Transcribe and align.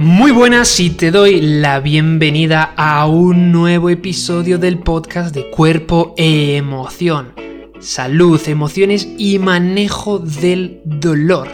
Muy 0.00 0.30
buenas 0.30 0.78
y 0.78 0.90
te 0.90 1.10
doy 1.10 1.40
la 1.40 1.80
bienvenida 1.80 2.72
a 2.76 3.08
un 3.08 3.50
nuevo 3.50 3.90
episodio 3.90 4.56
del 4.56 4.78
podcast 4.78 5.34
de 5.34 5.50
Cuerpo 5.50 6.14
e 6.16 6.54
Emoción. 6.54 7.32
Salud, 7.80 8.40
emociones 8.46 9.08
y 9.18 9.40
manejo 9.40 10.20
del 10.20 10.82
dolor. 10.84 11.48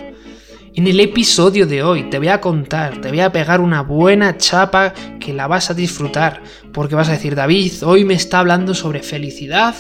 En 0.75 0.87
el 0.87 1.01
episodio 1.01 1.67
de 1.67 1.83
hoy 1.83 2.11
te 2.11 2.19
voy 2.19 2.29
a 2.29 2.43
contar, 2.43 3.01
te 3.01 3.09
voy 3.09 3.21
a 3.21 3.33
pegar 3.33 3.63
una 3.63 3.81
buena 3.81 4.37
chapa 4.37 4.93
que 5.19 5.33
la 5.33 5.47
vas 5.47 5.71
a 5.71 5.75
disfrutar, 5.75 6.43
porque 6.75 6.97
vas 6.97 7.09
a 7.09 7.13
decir, 7.13 7.35
David, 7.35 7.73
hoy 7.83 8.05
me 8.05 8.13
está 8.13 8.41
hablando 8.41 8.75
sobre 8.75 9.03
felicidad, 9.03 9.75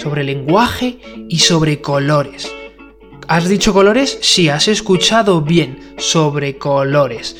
sobre 0.00 0.22
lenguaje 0.22 1.00
y 1.28 1.40
sobre 1.40 1.80
colores. 1.80 2.48
¿Has 3.26 3.48
dicho 3.48 3.72
colores? 3.72 4.18
Sí, 4.20 4.50
has 4.50 4.68
escuchado 4.68 5.40
bien 5.40 5.94
sobre 5.96 6.58
colores. 6.58 7.36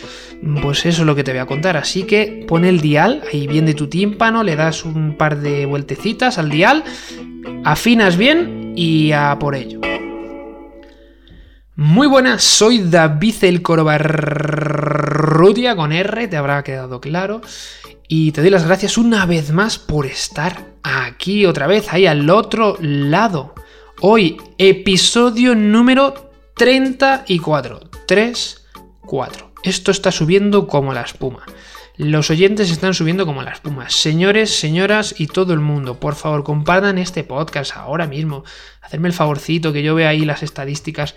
Pues 0.63 0.87
eso 0.87 1.03
es 1.03 1.07
lo 1.07 1.15
que 1.15 1.25
te 1.25 1.33
voy 1.33 1.41
a 1.41 1.47
contar. 1.47 1.77
Así 1.77 2.05
que 2.05 2.45
pon 2.47 2.65
el 2.65 2.81
dial 2.81 3.23
ahí 3.33 3.47
bien 3.47 3.67
de 3.67 3.75
tu 3.75 3.89
tímpano, 3.89 4.43
le 4.43 4.57
das 4.57 4.85
un 4.85 5.17
par 5.17 5.41
de 5.41 5.67
vueltecitas 5.67 6.39
al 6.39 6.51
dial, 6.51 6.85
afinas 7.65 8.17
bien 8.17 8.73
y 8.77 9.13
a 9.13 9.39
por 9.39 9.55
ello. 9.55 9.81
Muy 11.77 12.07
buenas, 12.07 12.45
soy 12.45 12.79
David 12.79 13.35
el 13.43 13.63
Corobarrutia 13.63 15.75
con 15.75 15.93
R, 15.93 16.29
te 16.29 16.37
habrá 16.37 16.63
quedado 16.63 17.01
claro. 17.01 17.41
Y 18.07 18.33
te 18.33 18.43
doy 18.43 18.51
las 18.51 18.67
gracias 18.67 18.99
una 18.99 19.27
vez 19.27 19.51
más 19.51 19.79
por 19.79 20.07
estar 20.07 20.67
aquí 20.83 21.47
otra 21.47 21.67
vez, 21.67 21.93
ahí 21.93 22.07
al 22.07 22.29
otro 22.31 22.77
lado. 22.81 23.55
Hoy, 24.01 24.37
episodio 24.59 25.55
número 25.55 26.31
34. 26.55 27.81
3, 28.07 28.67
4. 29.07 29.54
Esto 29.65 29.91
está 29.91 30.13
subiendo 30.13 30.67
como 30.67 30.93
la 30.93 31.01
espuma. 31.01 31.47
Los 31.97 32.31
oyentes 32.31 32.71
están 32.71 32.93
subiendo 32.93 33.25
como 33.25 33.43
la 33.43 33.53
espuma. 33.53 33.89
Señores, 33.89 34.55
señoras 34.55 35.15
y 35.17 35.27
todo 35.27 35.55
el 35.55 35.61
mundo, 35.61 35.99
por 35.99 36.17
favor, 36.17 36.45
compartan 36.45 36.99
este 36.99 37.25
podcast 37.25 37.75
ahora 37.75 38.07
mismo. 38.07 38.45
Hacerme 38.83 39.09
el 39.09 39.15
favorcito 39.15 39.73
que 39.73 39.83
yo 39.83 39.95
vea 39.95 40.11
ahí 40.11 40.27
las 40.27 40.43
estadísticas 40.43 41.15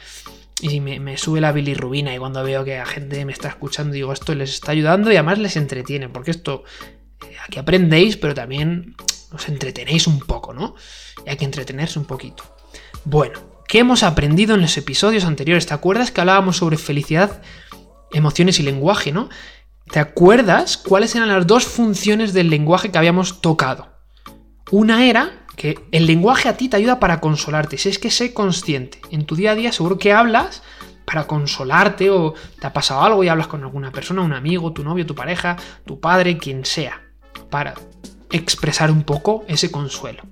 y 0.62 0.80
me, 0.80 1.02
me, 1.02 1.18
sube 1.18 1.42
la 1.42 1.52
bilirrubina 1.52 2.16
y 2.16 2.20
cuando 2.20 2.42
veo 2.42 2.64
que 2.64 2.78
la 2.78 2.86
gente 2.86 3.26
me 3.26 3.34
está 3.34 3.50
escuchando 3.50 3.94
digo 3.94 4.12
esto 4.12 4.34
les 4.34 4.52
está 4.56 4.72
ayudando 4.72 5.12
y 5.12 5.16
además 5.16 5.38
les 5.38 5.56
entretiene 5.56 6.10
porque 6.10 6.32
esto 6.32 6.64
eh, 7.30 7.36
aquí 7.46 7.60
aprendéis 7.60 8.18
pero 8.18 8.34
también 8.34 8.96
os 9.32 9.48
entretenéis 9.50 10.08
un 10.08 10.18
poco 10.18 10.56
no 10.56 10.74
y 11.24 11.30
hay 11.30 11.38
que 11.38 11.46
entretenerse 11.46 12.00
un 12.00 12.06
poquito 12.06 12.44
bueno, 13.06 13.40
¿qué 13.68 13.80
hemos 13.80 14.04
aprendido 14.04 14.56
en 14.56 14.62
los 14.62 14.76
episodios 14.78 15.24
anteriores? 15.24 15.66
¿Te 15.66 15.74
acuerdas 15.74 16.12
que 16.12 16.20
hablábamos 16.20 16.58
sobre 16.58 16.78
felicidad, 16.78 17.42
emociones 18.12 18.60
y 18.60 18.64
lenguaje, 18.64 19.12
no? 19.12 19.30
¿Te 19.90 20.00
acuerdas 20.00 20.78
cuáles 20.78 21.16
eran 21.16 21.30
las 21.30 21.48
dos 21.48 21.66
funciones 21.66 22.34
del 22.34 22.50
lenguaje 22.50 22.92
que 22.92 22.98
habíamos 22.98 23.42
tocado? 23.42 23.90
Una 24.70 25.06
era 25.06 25.46
que 25.56 25.80
el 25.92 26.06
lenguaje 26.06 26.50
a 26.50 26.58
ti 26.58 26.70
te 26.70 26.78
ayuda 26.78 27.00
para 27.00 27.20
consolarte. 27.22 27.78
Si 27.78 27.90
es 27.90 28.00
que 28.00 28.12
sé 28.12 28.34
consciente. 28.34 29.00
En 29.12 29.26
tu 29.26 29.36
día 29.36 29.52
a 29.52 29.56
día 29.56 29.72
seguro 29.72 29.98
que 29.98 30.14
hablas 30.14 30.62
para 31.06 31.26
consolarte 31.26 32.10
o 32.10 32.34
te 32.60 32.68
ha 32.68 32.74
pasado 32.74 33.02
algo 33.02 33.24
y 33.24 33.30
hablas 33.30 33.48
con 33.48 33.64
alguna 33.64 33.92
persona, 33.92 34.22
un 34.22 34.34
amigo, 34.34 34.74
tu 34.74 34.84
novio, 34.84 35.06
tu 35.06 35.16
pareja, 35.16 35.56
tu 35.86 36.02
padre, 36.02 36.38
quien 36.38 36.66
sea, 36.66 37.02
para 37.50 37.76
expresar 38.30 38.92
un 38.92 39.04
poco 39.04 39.46
ese 39.48 39.72
consuelo. 39.72 40.24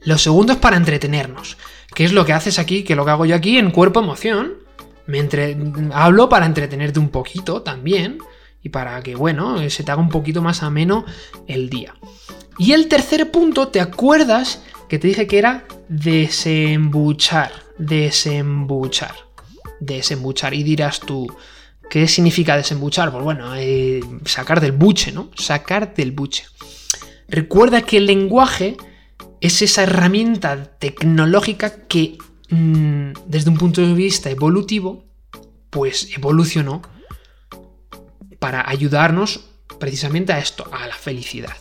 Lo 0.00 0.18
segundo 0.18 0.52
es 0.52 0.58
para 0.58 0.76
entretenernos, 0.76 1.56
que 1.94 2.04
es 2.04 2.12
lo 2.12 2.26
que 2.26 2.32
haces 2.32 2.58
aquí, 2.58 2.82
que 2.82 2.96
lo 2.96 3.04
que 3.04 3.12
hago 3.12 3.24
yo 3.24 3.36
aquí 3.36 3.56
en 3.56 3.70
cuerpo 3.70 4.00
emoción. 4.00 4.54
Me 5.08 5.26
hablo 5.94 6.28
para 6.28 6.44
entretenerte 6.44 7.00
un 7.00 7.08
poquito 7.08 7.62
también 7.62 8.18
y 8.62 8.68
para 8.68 9.02
que, 9.02 9.14
bueno, 9.14 9.58
se 9.70 9.82
te 9.82 9.90
haga 9.90 10.02
un 10.02 10.10
poquito 10.10 10.42
más 10.42 10.62
ameno 10.62 11.06
el 11.46 11.70
día. 11.70 11.94
Y 12.58 12.72
el 12.72 12.88
tercer 12.88 13.30
punto, 13.30 13.68
¿te 13.68 13.80
acuerdas 13.80 14.62
que 14.86 14.98
te 14.98 15.08
dije 15.08 15.26
que 15.26 15.38
era 15.38 15.64
desembuchar? 15.88 17.52
Desembuchar. 17.78 19.14
Desembuchar. 19.80 20.52
Y 20.52 20.62
dirás 20.62 21.00
tú, 21.00 21.26
¿qué 21.88 22.06
significa 22.06 22.58
desembuchar? 22.58 23.10
Pues 23.10 23.24
bueno, 23.24 23.56
eh, 23.56 24.00
sacar 24.26 24.60
del 24.60 24.72
buche, 24.72 25.10
¿no? 25.10 25.30
Sacar 25.34 25.94
del 25.94 26.12
buche. 26.12 26.44
Recuerda 27.28 27.80
que 27.80 27.96
el 27.96 28.04
lenguaje 28.04 28.76
es 29.40 29.62
esa 29.62 29.84
herramienta 29.84 30.64
tecnológica 30.78 31.86
que 31.86 32.18
mmm, 32.50 33.12
desde 33.26 33.50
un 33.50 33.58
punto 33.58 33.80
de 33.80 33.94
vista 33.94 34.30
evolutivo, 34.30 35.04
pues 35.70 36.08
evolucionó 36.16 36.82
para 38.38 38.68
ayudarnos 38.68 39.40
precisamente 39.78 40.32
a 40.32 40.38
esto, 40.38 40.68
a 40.72 40.86
la 40.86 40.94
felicidad. 40.94 41.56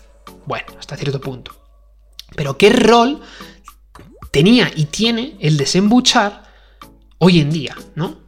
Bueno, 0.45 0.65
hasta 0.79 0.95
cierto 0.95 1.19
punto. 1.19 1.55
Pero 2.35 2.57
¿qué 2.57 2.69
rol 2.69 3.21
tenía 4.31 4.71
y 4.75 4.85
tiene 4.85 5.37
el 5.39 5.57
desembuchar 5.57 6.43
hoy 7.17 7.39
en 7.39 7.51
día, 7.51 7.75
no? 7.95 8.19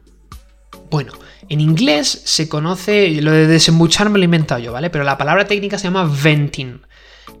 Bueno, 0.90 1.12
en 1.48 1.60
inglés 1.60 2.22
se 2.24 2.48
conoce, 2.48 3.20
lo 3.20 3.32
de 3.32 3.46
desembuchar 3.46 4.10
me 4.10 4.18
lo 4.18 4.24
he 4.24 4.26
inventado 4.26 4.60
yo, 4.60 4.72
¿vale? 4.72 4.90
Pero 4.90 5.04
la 5.04 5.18
palabra 5.18 5.46
técnica 5.46 5.78
se 5.78 5.84
llama 5.84 6.04
venting, 6.04 6.80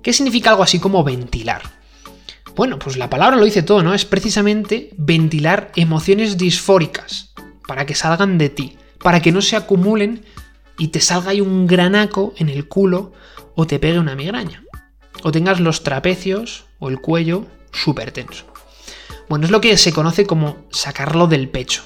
que 0.02 0.12
significa 0.12 0.50
algo 0.50 0.62
así 0.62 0.78
como 0.78 1.02
ventilar. 1.04 1.79
Bueno, 2.56 2.78
pues 2.78 2.96
la 2.96 3.08
palabra 3.08 3.36
lo 3.36 3.44
dice 3.44 3.62
todo, 3.62 3.82
¿no? 3.82 3.94
Es 3.94 4.04
precisamente 4.04 4.90
ventilar 4.96 5.70
emociones 5.76 6.36
disfóricas 6.36 7.32
para 7.66 7.86
que 7.86 7.94
salgan 7.94 8.38
de 8.38 8.48
ti, 8.48 8.76
para 8.98 9.20
que 9.20 9.32
no 9.32 9.40
se 9.40 9.56
acumulen 9.56 10.24
y 10.76 10.88
te 10.88 11.00
salga 11.00 11.30
ahí 11.30 11.40
un 11.40 11.66
granaco 11.66 12.34
en 12.36 12.48
el 12.48 12.66
culo 12.66 13.12
o 13.54 13.66
te 13.66 13.78
pegue 13.78 13.98
una 13.98 14.16
migraña. 14.16 14.64
O 15.22 15.30
tengas 15.30 15.60
los 15.60 15.84
trapecios 15.84 16.64
o 16.78 16.88
el 16.88 17.00
cuello 17.00 17.46
súper 17.72 18.10
tenso. 18.10 18.46
Bueno, 19.28 19.44
es 19.44 19.52
lo 19.52 19.60
que 19.60 19.76
se 19.76 19.92
conoce 19.92 20.26
como 20.26 20.56
sacarlo 20.70 21.28
del 21.28 21.48
pecho. 21.48 21.82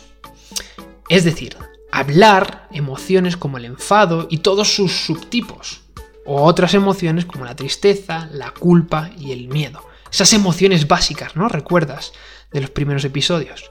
Es 1.09 1.25
decir, 1.25 1.57
hablar 1.93 2.69
emociones 2.73 3.37
como 3.37 3.59
el 3.59 3.67
enfado 3.67 4.29
y 4.31 4.39
todos 4.39 4.75
sus 4.75 4.93
subtipos. 5.05 5.83
O 6.25 6.43
otras 6.43 6.73
emociones 6.73 7.27
como 7.27 7.45
la 7.45 7.55
tristeza, 7.55 8.31
la 8.33 8.53
culpa 8.53 9.11
y 9.19 9.33
el 9.33 9.49
miedo 9.49 9.83
esas 10.15 10.33
emociones 10.33 10.87
básicas, 10.87 11.35
¿no? 11.35 11.49
Recuerdas 11.49 12.13
de 12.53 12.61
los 12.61 12.71
primeros 12.71 13.05
episodios. 13.05 13.69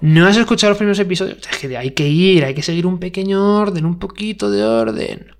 ¿No 0.00 0.28
has 0.28 0.36
escuchado 0.36 0.70
los 0.70 0.78
primeros 0.78 1.00
episodios? 1.00 1.38
Es 1.50 1.58
que 1.58 1.76
hay 1.76 1.90
que 1.90 2.06
ir, 2.06 2.44
hay 2.44 2.54
que 2.54 2.62
seguir 2.62 2.86
un 2.86 3.00
pequeño 3.00 3.58
orden, 3.58 3.84
un 3.84 3.98
poquito 3.98 4.48
de 4.48 4.62
orden. 4.62 5.34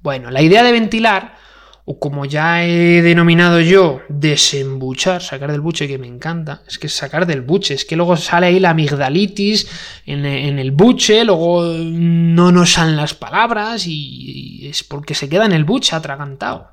Bueno, 0.00 0.32
la 0.32 0.42
idea 0.42 0.64
de 0.64 0.72
ventilar, 0.72 1.36
o 1.84 2.00
como 2.00 2.24
ya 2.24 2.64
he 2.64 3.02
denominado 3.02 3.60
yo, 3.60 4.00
desembuchar, 4.08 5.22
sacar 5.22 5.52
del 5.52 5.60
buche, 5.60 5.86
que 5.86 5.98
me 5.98 6.08
encanta, 6.08 6.62
es 6.66 6.76
que 6.76 6.88
sacar 6.88 7.24
del 7.24 7.42
buche, 7.42 7.74
es 7.74 7.84
que 7.84 7.94
luego 7.94 8.16
sale 8.16 8.46
ahí 8.46 8.58
la 8.58 8.70
amigdalitis 8.70 9.68
en, 10.06 10.24
el 10.24 10.72
buche, 10.72 11.24
luego 11.24 11.62
no 11.64 12.50
nos 12.50 12.72
salen 12.72 12.96
las 12.96 13.14
palabras 13.14 13.86
y 13.86 14.66
es 14.68 14.82
porque 14.82 15.14
se 15.14 15.28
queda 15.28 15.46
en 15.46 15.52
el 15.52 15.62
buche 15.62 15.94
atragantado. 15.94 16.72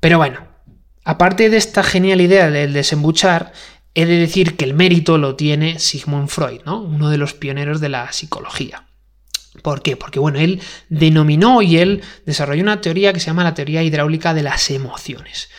Pero 0.00 0.18
bueno, 0.18 0.49
Aparte 1.04 1.50
de 1.50 1.56
esta 1.56 1.82
genial 1.82 2.20
idea 2.20 2.50
del 2.50 2.72
desembuchar, 2.72 3.52
he 3.94 4.06
de 4.06 4.18
decir 4.18 4.56
que 4.56 4.64
el 4.64 4.74
mérito 4.74 5.18
lo 5.18 5.36
tiene 5.36 5.78
Sigmund 5.78 6.28
Freud, 6.28 6.60
¿no? 6.64 6.82
uno 6.82 7.10
de 7.10 7.18
los 7.18 7.34
pioneros 7.34 7.80
de 7.80 7.88
la 7.88 8.12
psicología. 8.12 8.86
¿Por 9.62 9.82
qué? 9.82 9.96
Porque 9.96 10.20
bueno, 10.20 10.38
él 10.38 10.60
denominó 10.88 11.60
y 11.62 11.78
él 11.78 12.02
desarrolló 12.24 12.62
una 12.62 12.80
teoría 12.80 13.12
que 13.12 13.20
se 13.20 13.26
llama 13.26 13.44
la 13.44 13.54
teoría 13.54 13.82
hidráulica 13.82 14.32
de 14.32 14.42
las 14.42 14.70
emociones. 14.70 15.50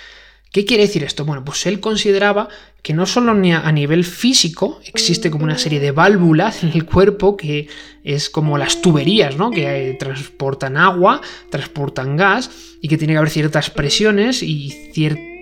¿Qué 0.52 0.66
quiere 0.66 0.84
decir 0.84 1.04
esto? 1.04 1.24
Bueno, 1.24 1.46
pues 1.46 1.66
él 1.66 1.80
consideraba 1.80 2.50
que 2.82 2.94
no 2.94 3.06
solo 3.06 3.32
a 3.32 3.72
nivel 3.72 4.04
físico 4.04 4.82
existe 4.86 5.32
como 5.32 5.46
una 5.46 5.58
serie 5.58 5.80
de 5.80 5.92
válvulas 5.92 6.64
en 6.64 6.72
el 6.74 6.86
cuerpo 6.86 7.38
que 7.38 7.70
es 8.04 8.30
como 8.30 8.58
las 8.58 8.82
tuberías, 8.82 9.38
¿no? 9.38 9.52
Que 9.52 9.96
transportan 9.98 10.76
agua, 10.76 11.22
transportan 11.50 12.18
gas 12.18 12.50
y 12.82 12.90
que 12.90 12.98
tiene 12.98 13.14
que 13.14 13.18
haber 13.18 13.30
ciertas 13.30 13.70
presiones 13.70 14.44
y 14.44 14.72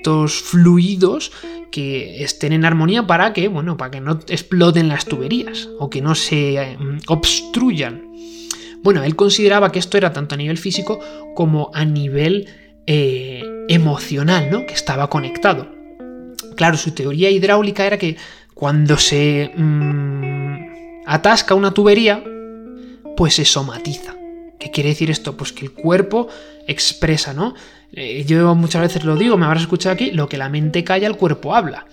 fluidos 0.03 1.31
que 1.71 2.23
estén 2.23 2.53
en 2.53 2.65
armonía 2.65 3.05
para 3.05 3.33
que, 3.33 3.47
bueno, 3.47 3.77
para 3.77 3.91
que 3.91 4.01
no 4.01 4.19
exploten 4.27 4.87
las 4.87 5.05
tuberías 5.05 5.69
o 5.79 5.89
que 5.89 6.01
no 6.01 6.15
se 6.15 6.55
eh, 6.55 6.77
obstruyan. 7.07 8.09
Bueno, 8.81 9.03
él 9.03 9.15
consideraba 9.15 9.71
que 9.71 9.79
esto 9.79 9.97
era 9.97 10.13
tanto 10.13 10.35
a 10.35 10.37
nivel 10.37 10.57
físico 10.57 10.99
como 11.35 11.69
a 11.73 11.85
nivel 11.85 12.47
eh, 12.87 13.43
emocional, 13.67 14.49
¿no? 14.51 14.65
Que 14.65 14.73
estaba 14.73 15.09
conectado. 15.09 15.67
Claro, 16.55 16.77
su 16.77 16.91
teoría 16.91 17.29
hidráulica 17.29 17.85
era 17.85 17.97
que 17.97 18.17
cuando 18.53 18.97
se 18.97 19.51
mmm, 19.55 21.03
atasca 21.05 21.55
una 21.55 21.73
tubería, 21.73 22.23
pues 23.15 23.35
se 23.35 23.45
somatiza. 23.45 24.15
¿Qué 24.59 24.71
quiere 24.71 24.89
decir 24.89 25.09
esto? 25.09 25.37
Pues 25.37 25.53
que 25.53 25.65
el 25.65 25.71
cuerpo 25.71 26.27
expresa, 26.67 27.33
¿no? 27.33 27.53
Eh, 27.93 28.23
yo 28.25 28.55
muchas 28.55 28.81
veces 28.81 29.03
lo 29.03 29.15
digo, 29.15 29.37
me 29.37 29.45
habrás 29.45 29.63
escuchado 29.63 29.93
aquí, 29.93 30.11
lo 30.11 30.29
que 30.29 30.37
la 30.37 30.49
mente 30.49 30.83
calla, 30.83 31.07
el 31.07 31.17
cuerpo 31.17 31.55
habla. 31.55 31.85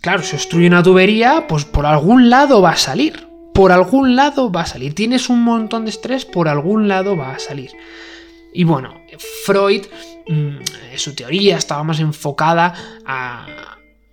Claro, 0.00 0.22
si 0.22 0.36
obstruye 0.36 0.66
una 0.66 0.82
tubería, 0.82 1.46
pues 1.48 1.64
por 1.64 1.86
algún 1.86 2.28
lado 2.28 2.60
va 2.60 2.70
a 2.70 2.76
salir. 2.76 3.28
por 3.54 3.70
algún 3.70 4.16
lado 4.16 4.50
va 4.50 4.62
a 4.62 4.66
salir. 4.66 4.96
Tienes 4.96 5.28
un 5.28 5.42
montón 5.44 5.84
de 5.84 5.90
estrés, 5.90 6.24
por 6.24 6.48
algún 6.48 6.88
lado 6.88 7.16
va 7.16 7.36
a 7.36 7.38
salir. 7.38 7.70
Y 8.52 8.64
bueno, 8.64 8.92
Freud, 9.46 9.82
mm, 10.26 10.56
su 10.96 11.14
teoría 11.14 11.56
estaba 11.56 11.84
más 11.84 12.00
enfocada 12.00 12.74
a... 13.06 13.46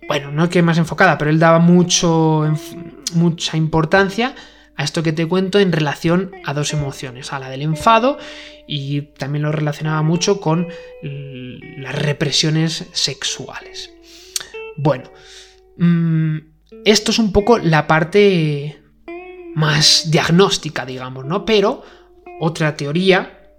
Bueno, 0.06 0.30
no 0.30 0.48
que 0.48 0.62
más 0.62 0.78
enfocada, 0.78 1.18
pero 1.18 1.28
él 1.28 1.40
daba 1.40 1.58
mucho, 1.58 2.54
mucha 3.14 3.56
importancia 3.56 4.34
a 4.76 4.84
esto 4.84 5.02
que 5.02 5.12
te 5.12 5.26
cuento 5.26 5.58
en 5.58 5.72
relación 5.72 6.32
a 6.44 6.54
dos 6.54 6.72
emociones, 6.72 7.32
a 7.32 7.38
la 7.38 7.50
del 7.50 7.62
enfado 7.62 8.18
y 8.66 9.02
también 9.02 9.42
lo 9.42 9.52
relacionaba 9.52 10.02
mucho 10.02 10.40
con 10.40 10.68
las 11.02 11.94
represiones 11.94 12.86
sexuales. 12.92 13.92
Bueno, 14.76 15.10
mm, 15.76 16.38
esto 16.84 17.10
es 17.10 17.18
un 17.18 17.32
poco 17.32 17.58
la 17.58 17.86
parte 17.86 18.82
más 19.54 20.10
diagnóstica, 20.10 20.86
digamos, 20.86 21.24
¿no? 21.24 21.44
Pero 21.44 21.82
otra 22.40 22.76
teoría, 22.76 23.50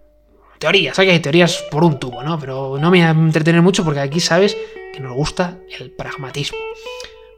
teoría, 0.60 0.94
sabes 0.94 1.10
que 1.10 1.13
hay 1.13 1.19
teorías 1.19 1.63
por 1.69 1.83
un 1.83 2.00
tubo, 2.00 2.24
¿no? 2.24 2.39
Pero 2.39 2.77
no 2.80 2.92
me 2.92 2.98
voy 2.98 3.01
a 3.01 3.12
entretener 3.12 3.62
mucho 3.62 3.83
porque 3.83 4.00
aquí 4.00 4.19
sabes 4.19 4.57
que 4.94 5.00
nos 5.00 5.13
gusta 5.15 5.60
el 5.80 5.92
pragmatismo. 5.92 6.57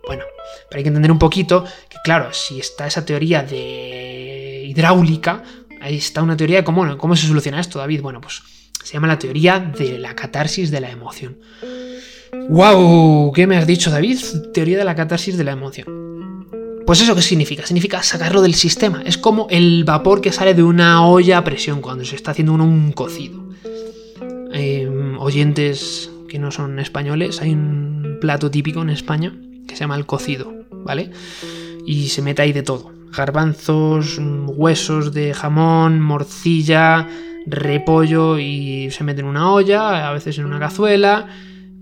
Bueno, 0.07 0.23
pero 0.69 0.77
hay 0.77 0.83
que 0.83 0.89
entender 0.89 1.11
un 1.11 1.19
poquito 1.19 1.63
que, 1.89 1.97
claro, 2.03 2.31
si 2.31 2.59
está 2.59 2.87
esa 2.87 3.05
teoría 3.05 3.43
de 3.43 4.63
hidráulica, 4.67 5.43
ahí 5.81 5.97
está 5.97 6.21
una 6.21 6.37
teoría 6.37 6.57
de 6.57 6.63
cómo, 6.63 7.15
se 7.15 7.27
soluciona 7.27 7.59
esto, 7.59 7.79
David. 7.79 8.01
Bueno, 8.01 8.21
pues 8.21 8.41
se 8.83 8.93
llama 8.93 9.07
la 9.07 9.19
teoría 9.19 9.59
de 9.59 9.97
la 9.97 10.15
catarsis 10.15 10.71
de 10.71 10.81
la 10.81 10.91
emoción. 10.91 11.37
¡Wow! 12.49 13.31
¿Qué 13.33 13.47
me 13.47 13.57
has 13.57 13.65
dicho, 13.65 13.89
David? 13.89 14.19
Teoría 14.53 14.77
de 14.77 14.83
la 14.83 14.95
catarsis 14.95 15.37
de 15.37 15.43
la 15.43 15.51
emoción. 15.51 16.45
Pues 16.85 17.01
eso 17.01 17.15
qué 17.15 17.21
significa? 17.23 17.65
Significa 17.65 18.03
sacarlo 18.03 18.43
del 18.43 18.53
sistema. 18.53 19.01
Es 19.03 19.17
como 19.17 19.47
el 19.49 19.85
vapor 19.85 20.21
que 20.21 20.31
sale 20.31 20.53
de 20.53 20.61
una 20.61 21.07
olla 21.07 21.39
a 21.39 21.43
presión 21.43 21.81
cuando 21.81 22.05
se 22.05 22.15
está 22.15 22.31
haciendo 22.31 22.53
un 22.53 22.91
cocido. 22.91 23.43
Em, 24.53 25.17
oyentes 25.19 26.11
que 26.29 26.37
no 26.37 26.51
son 26.51 26.79
españoles, 26.79 27.41
hay 27.41 27.51
un 27.51 28.17
plato 28.21 28.51
típico 28.51 28.81
en 28.81 28.91
España 28.91 29.33
que 29.67 29.75
se 29.75 29.81
llama 29.81 29.95
el 29.95 30.05
cocido, 30.05 30.53
¿vale? 30.71 31.11
Y 31.85 32.07
se 32.09 32.21
mete 32.21 32.41
ahí 32.41 32.53
de 32.53 32.63
todo. 32.63 32.91
Garbanzos, 33.15 34.19
huesos 34.19 35.13
de 35.13 35.33
jamón, 35.33 36.01
morcilla, 36.01 37.07
repollo 37.45 38.39
y 38.39 38.89
se 38.91 39.03
mete 39.03 39.21
en 39.21 39.27
una 39.27 39.51
olla, 39.51 40.09
a 40.09 40.11
veces 40.13 40.37
en 40.37 40.45
una 40.45 40.59
cazuela 40.59 41.27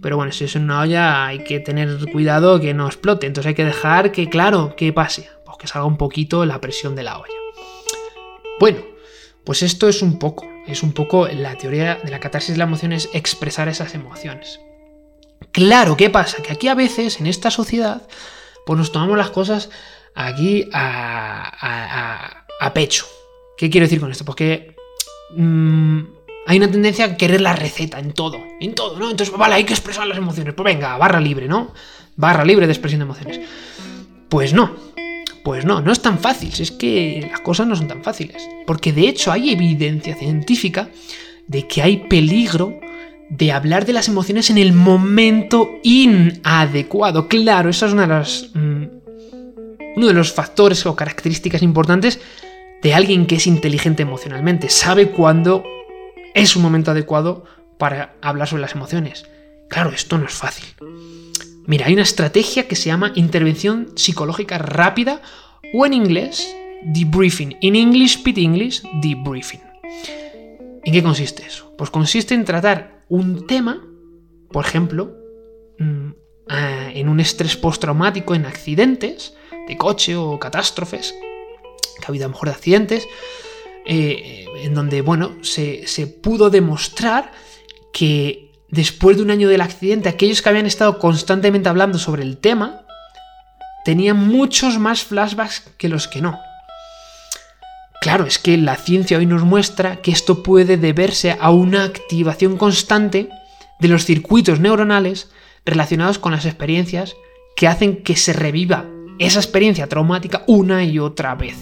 pero 0.04 0.18
bueno, 0.18 0.34
si 0.34 0.44
es 0.44 0.56
en 0.58 0.66
una 0.66 0.82
olla 0.82 1.26
hay 1.26 1.46
que 1.46 1.62
tener 1.62 1.98
cuidado 2.12 2.60
que 2.60 2.74
no 2.74 2.86
explote. 2.86 3.26
Entonces 3.26 3.48
hay 3.48 3.56
que 3.56 3.64
dejar 3.64 4.12
que, 4.12 4.30
claro, 4.30 4.76
que 4.76 4.92
pase. 4.92 5.30
Pues 5.46 5.58
que 5.58 5.68
salga 5.68 5.88
un 5.88 5.98
poquito 5.98 6.46
la 6.46 6.60
presión 6.60 6.94
de 6.94 7.04
la 7.04 7.18
olla. 7.18 7.34
Bueno, 8.60 8.80
pues 9.46 9.64
esto 9.64 9.88
es 9.88 10.02
un 10.02 10.20
poco. 10.20 10.46
Es 10.68 10.84
un 10.84 10.92
poco 10.92 11.28
la 11.28 11.58
teoría 11.58 11.96
de 12.04 12.12
la 12.12 12.20
catarsis 12.20 12.52
de 12.52 12.58
la 12.58 12.66
emoción 12.66 12.92
es 12.92 13.10
expresar 13.14 13.70
esas 13.70 13.96
emociones. 13.96 14.60
Claro, 15.52 15.98
¿qué 15.98 16.10
pasa? 16.10 16.42
Que 16.42 16.54
aquí 16.54 16.68
a 16.68 16.76
veces, 16.76 17.20
en 17.20 17.28
esta 17.28 17.52
sociedad, 17.52 18.08
pues 18.66 18.78
nos 18.78 18.92
tomamos 18.92 19.18
las 19.18 19.30
cosas 19.30 19.70
aquí 20.16 20.70
a, 20.74 22.46
a, 22.60 22.74
pecho. 22.74 23.06
¿Qué 23.58 23.70
quiero 23.70 23.86
decir 23.86 24.00
con 24.00 24.12
esto? 24.12 24.26
Porque 24.26 24.76
mm, 25.36 26.00
hay 26.48 26.58
una 26.58 26.72
tendencia 26.72 27.06
a 27.06 27.18
querer 27.18 27.42
la 27.42 27.56
receta 27.56 28.00
en 28.00 28.14
todo, 28.14 28.42
en 28.60 28.74
todo, 28.74 28.98
¿no? 28.98 29.12
Entonces, 29.12 29.36
vale, 29.36 29.56
hay 29.56 29.64
que 29.64 29.74
expresar 29.74 30.08
las 30.08 30.18
emociones. 30.18 30.54
Pues 30.54 30.66
venga, 30.66 30.98
barra 30.98 31.20
libre, 31.20 31.48
¿no? 31.48 31.74
Barra 32.16 32.46
libre 32.46 32.68
de 32.68 32.74
expresión 32.74 33.00
de 33.00 33.06
emociones. 33.06 33.40
Pues 34.30 34.54
no, 34.54 34.76
pues 35.44 35.66
no, 35.66 35.82
no 35.82 35.92
es 35.92 36.02
tan 36.02 36.20
fácil, 36.20 36.54
es 36.58 36.72
que 36.72 37.28
las 37.30 37.42
cosas 37.42 37.68
no 37.68 37.76
son 37.76 37.88
tan 37.88 38.04
fáciles. 38.04 38.48
Porque 38.66 38.94
de 38.94 39.10
hecho 39.10 39.32
hay 39.32 39.52
evidencia 39.52 40.16
científica 40.16 40.90
de 41.48 41.68
que 41.68 41.82
hay 41.82 42.08
peligro 42.08 42.80
de 43.38 43.52
hablar 43.52 43.86
de 43.86 43.94
las 43.94 44.08
emociones 44.08 44.50
en 44.52 44.60
el 44.60 44.74
momento 44.74 45.80
inadecuado. 45.82 47.28
Claro, 47.28 47.70
eso 47.70 47.88
es 47.88 47.94
una 47.94 48.06
de 48.06 48.60
mm, 48.60 48.90
uno 49.96 50.08
de 50.08 50.14
los 50.14 50.32
factores 50.32 50.86
o 50.86 50.96
características 50.96 51.64
importantes 51.64 52.20
de 52.84 52.94
alguien 52.94 53.26
que 53.26 53.36
es 53.36 53.48
inteligente 53.48 54.04
emocionalmente. 54.04 54.70
Sabe 54.70 55.10
cuándo 55.10 55.64
es 56.36 56.56
un 56.56 56.62
momento 56.62 56.92
adecuado 56.92 57.46
para 57.80 58.16
hablar 58.22 58.48
sobre 58.48 58.62
las 58.62 58.76
emociones. 58.76 59.26
Claro, 59.68 59.92
esto 59.92 60.18
no 60.20 60.26
es 60.26 60.34
fácil. 60.34 60.66
Mira, 61.66 61.88
hay 61.88 61.94
una 61.94 62.04
estrategia 62.04 62.68
que 62.68 62.76
se 62.76 62.88
llama 62.88 63.14
intervención 63.16 63.90
psicológica 63.96 64.60
rápida 64.60 65.22
o 65.74 65.88
en 65.88 65.94
inglés 65.94 66.56
debriefing. 66.84 67.58
En 67.62 67.76
English, 67.76 68.18
speed 68.18 68.38
English, 68.38 68.84
debriefing. 69.02 69.62
¿En 70.86 70.94
qué 70.94 71.02
consiste 71.02 71.46
eso? 71.48 71.74
Pues 71.78 71.90
consiste 71.90 72.36
en 72.36 72.46
tratar 72.46 73.03
un 73.14 73.46
tema, 73.46 73.80
por 74.52 74.66
ejemplo, 74.66 75.16
mm, 75.78 76.10
en 76.48 77.10
un 77.10 77.20
estrés 77.20 77.56
postraumático, 77.56 78.34
en 78.34 78.48
accidentes 78.48 79.36
de 79.68 79.78
coche 79.78 80.16
o 80.16 80.40
catástrofes, 80.40 81.14
que 82.00 82.06
ha 82.06 82.08
habido 82.08 82.26
a 82.26 82.28
lo 82.28 82.34
mejor 82.34 82.50
de 82.50 82.56
accidentes, 82.56 83.08
eh, 83.86 84.48
en 84.64 84.74
donde, 84.74 85.02
bueno, 85.02 85.38
se, 85.44 86.08
pudo 86.24 86.50
demostrar 86.50 87.32
que 87.94 88.52
después 88.70 89.18
de 89.18 89.24
un 89.24 89.30
año 89.30 89.48
del 89.48 89.62
accidente, 89.62 90.10
aquellos 90.10 90.42
que 90.42 90.50
habían 90.50 90.66
estado 90.66 90.98
constantemente 90.98 91.70
hablando 91.70 92.00
sobre 92.00 92.24
el 92.24 92.38
tema, 92.38 92.84
tenían 93.86 94.18
muchos 94.18 94.80
más 94.80 95.04
flashbacks 95.04 95.70
que 95.78 95.88
los 95.88 96.08
que 96.08 96.22
no. 96.22 96.40
Claro, 98.04 98.26
es 98.26 98.38
que 98.38 98.58
la 98.58 98.76
ciencia 98.76 99.18
hoy 99.18 99.26
nos 99.26 99.44
muestra 99.44 100.02
que 100.02 100.12
esto 100.12 100.44
puede 100.44 100.76
deberse 100.76 101.38
a 101.40 101.52
una 101.52 101.86
activación 101.86 102.58
constante 102.58 103.30
de 103.80 103.88
los 103.88 104.04
circuitos 104.04 104.60
neuronales 104.60 105.32
relacionados 105.66 106.20
con 106.20 106.34
las 106.34 106.46
experiencias 106.46 107.16
que 107.56 107.70
hacen 107.70 108.04
que 108.04 108.18
se 108.18 108.34
reviva 108.34 108.86
esa 109.20 109.40
experiencia 109.40 109.88
traumática 109.88 110.44
una 110.48 110.84
y 110.84 111.00
otra 111.00 111.34
vez. 111.36 111.56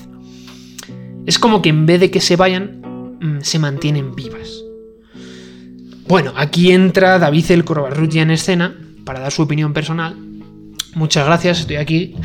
Es 1.27 1.37
como 1.37 1.61
que 1.61 1.69
en 1.69 1.85
vez 1.85 1.99
de 1.99 2.09
que 2.09 2.21
se 2.21 2.37
vayan, 2.37 3.17
mm, 3.21 3.41
se 3.41 3.59
mantienen 3.59 4.15
vivas. 4.15 4.63
Bueno, 6.07 6.33
aquí 6.35 6.71
entra 6.71 7.19
David 7.19 7.51
el 7.51 7.65
Corbarrutia 7.65 8.23
en 8.23 8.31
escena 8.31 8.75
para 9.05 9.19
dar 9.19 9.31
su 9.31 9.43
opinión 9.43 9.73
personal. 9.73 10.15
Muchas 10.95 11.23
gracias, 11.23 11.59
estoy 11.59 11.75
aquí. 11.75 12.15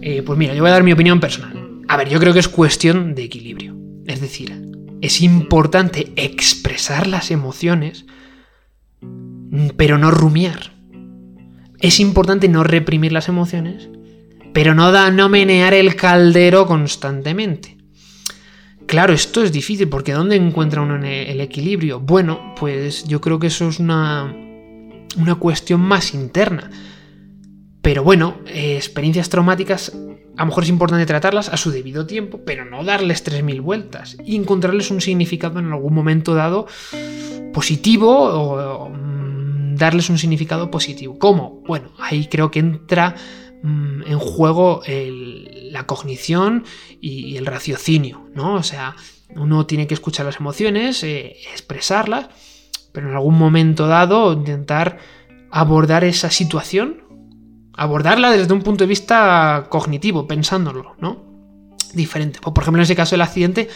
Eh, 0.00 0.22
pues 0.24 0.38
mira, 0.38 0.54
yo 0.54 0.62
voy 0.62 0.70
a 0.70 0.74
dar 0.74 0.84
mi 0.84 0.92
opinión 0.92 1.18
personal. 1.18 1.63
A 1.94 1.96
ver, 1.96 2.08
yo 2.08 2.18
creo 2.18 2.32
que 2.32 2.40
es 2.40 2.48
cuestión 2.48 3.14
de 3.14 3.22
equilibrio. 3.22 3.76
Es 4.04 4.20
decir, 4.20 4.52
es 5.00 5.20
importante 5.20 6.12
expresar 6.16 7.06
las 7.06 7.30
emociones, 7.30 8.04
pero 9.76 9.96
no 9.96 10.10
rumiar. 10.10 10.72
Es 11.78 12.00
importante 12.00 12.48
no 12.48 12.64
reprimir 12.64 13.12
las 13.12 13.28
emociones, 13.28 13.90
pero 14.52 14.74
no, 14.74 14.90
da, 14.90 15.12
no 15.12 15.28
menear 15.28 15.72
el 15.72 15.94
caldero 15.94 16.66
constantemente. 16.66 17.76
Claro, 18.86 19.12
esto 19.12 19.44
es 19.44 19.52
difícil 19.52 19.88
porque 19.88 20.14
¿dónde 20.14 20.34
encuentra 20.34 20.82
uno 20.82 20.96
el 20.96 21.40
equilibrio? 21.40 22.00
Bueno, 22.00 22.56
pues 22.58 23.04
yo 23.04 23.20
creo 23.20 23.38
que 23.38 23.46
eso 23.46 23.68
es 23.68 23.78
una, 23.78 24.34
una 25.16 25.36
cuestión 25.36 25.80
más 25.80 26.12
interna. 26.12 26.72
Pero 27.82 28.02
bueno, 28.02 28.38
eh, 28.48 28.74
experiencias 28.74 29.28
traumáticas 29.28 29.92
a 30.36 30.40
lo 30.40 30.46
mejor 30.46 30.64
es 30.64 30.70
importante 30.70 31.06
tratarlas 31.06 31.48
a 31.48 31.56
su 31.56 31.70
debido 31.70 32.06
tiempo, 32.06 32.40
pero 32.44 32.64
no 32.64 32.84
darles 32.84 33.24
3.000 33.24 33.60
vueltas 33.60 34.16
y 34.24 34.36
encontrarles 34.36 34.90
un 34.90 35.00
significado 35.00 35.58
en 35.58 35.72
algún 35.72 35.94
momento 35.94 36.34
dado 36.34 36.66
positivo 37.52 38.10
o, 38.10 38.88
mm, 38.90 39.76
darles 39.76 40.10
un 40.10 40.18
significado 40.18 40.70
positivo. 40.70 41.18
¿Cómo? 41.18 41.62
Bueno, 41.66 41.90
ahí 41.98 42.26
creo 42.26 42.50
que 42.50 42.58
entra 42.58 43.14
mm, 43.62 44.02
en 44.06 44.18
juego 44.18 44.82
la 44.86 45.86
cognición 45.86 46.64
y 47.00 47.36
el 47.36 47.46
raciocinio, 47.46 48.28
¿no? 48.34 48.54
O 48.54 48.62
sea, 48.62 48.94
uno 49.36 49.66
tiene 49.66 49.86
que 49.86 49.94
escuchar 49.94 50.26
las 50.26 50.38
emociones, 50.40 51.02
eh, 51.02 51.36
expresarlas, 51.52 52.28
pero 52.92 53.08
en 53.08 53.14
algún 53.14 53.36
momento 53.36 53.86
dado 53.86 54.32
intentar 54.32 54.98
abordar 55.50 56.04
esa 56.04 56.30
situación, 56.30 57.03
abordarla 57.76 58.30
desde 58.30 58.52
un 58.52 58.62
punto 58.62 58.84
de 58.84 58.88
vista 58.88 59.66
cognitivo, 59.68 60.26
pensándolo, 60.26 60.94
¿no? 60.98 61.24
Diferente. 61.92 62.40
Pues, 62.42 62.52
por 62.52 62.62
ejemplo, 62.64 62.80
en 62.80 62.84
ese 62.84 62.96
caso 62.96 63.14
del 63.14 63.22
accidente, 63.22 63.68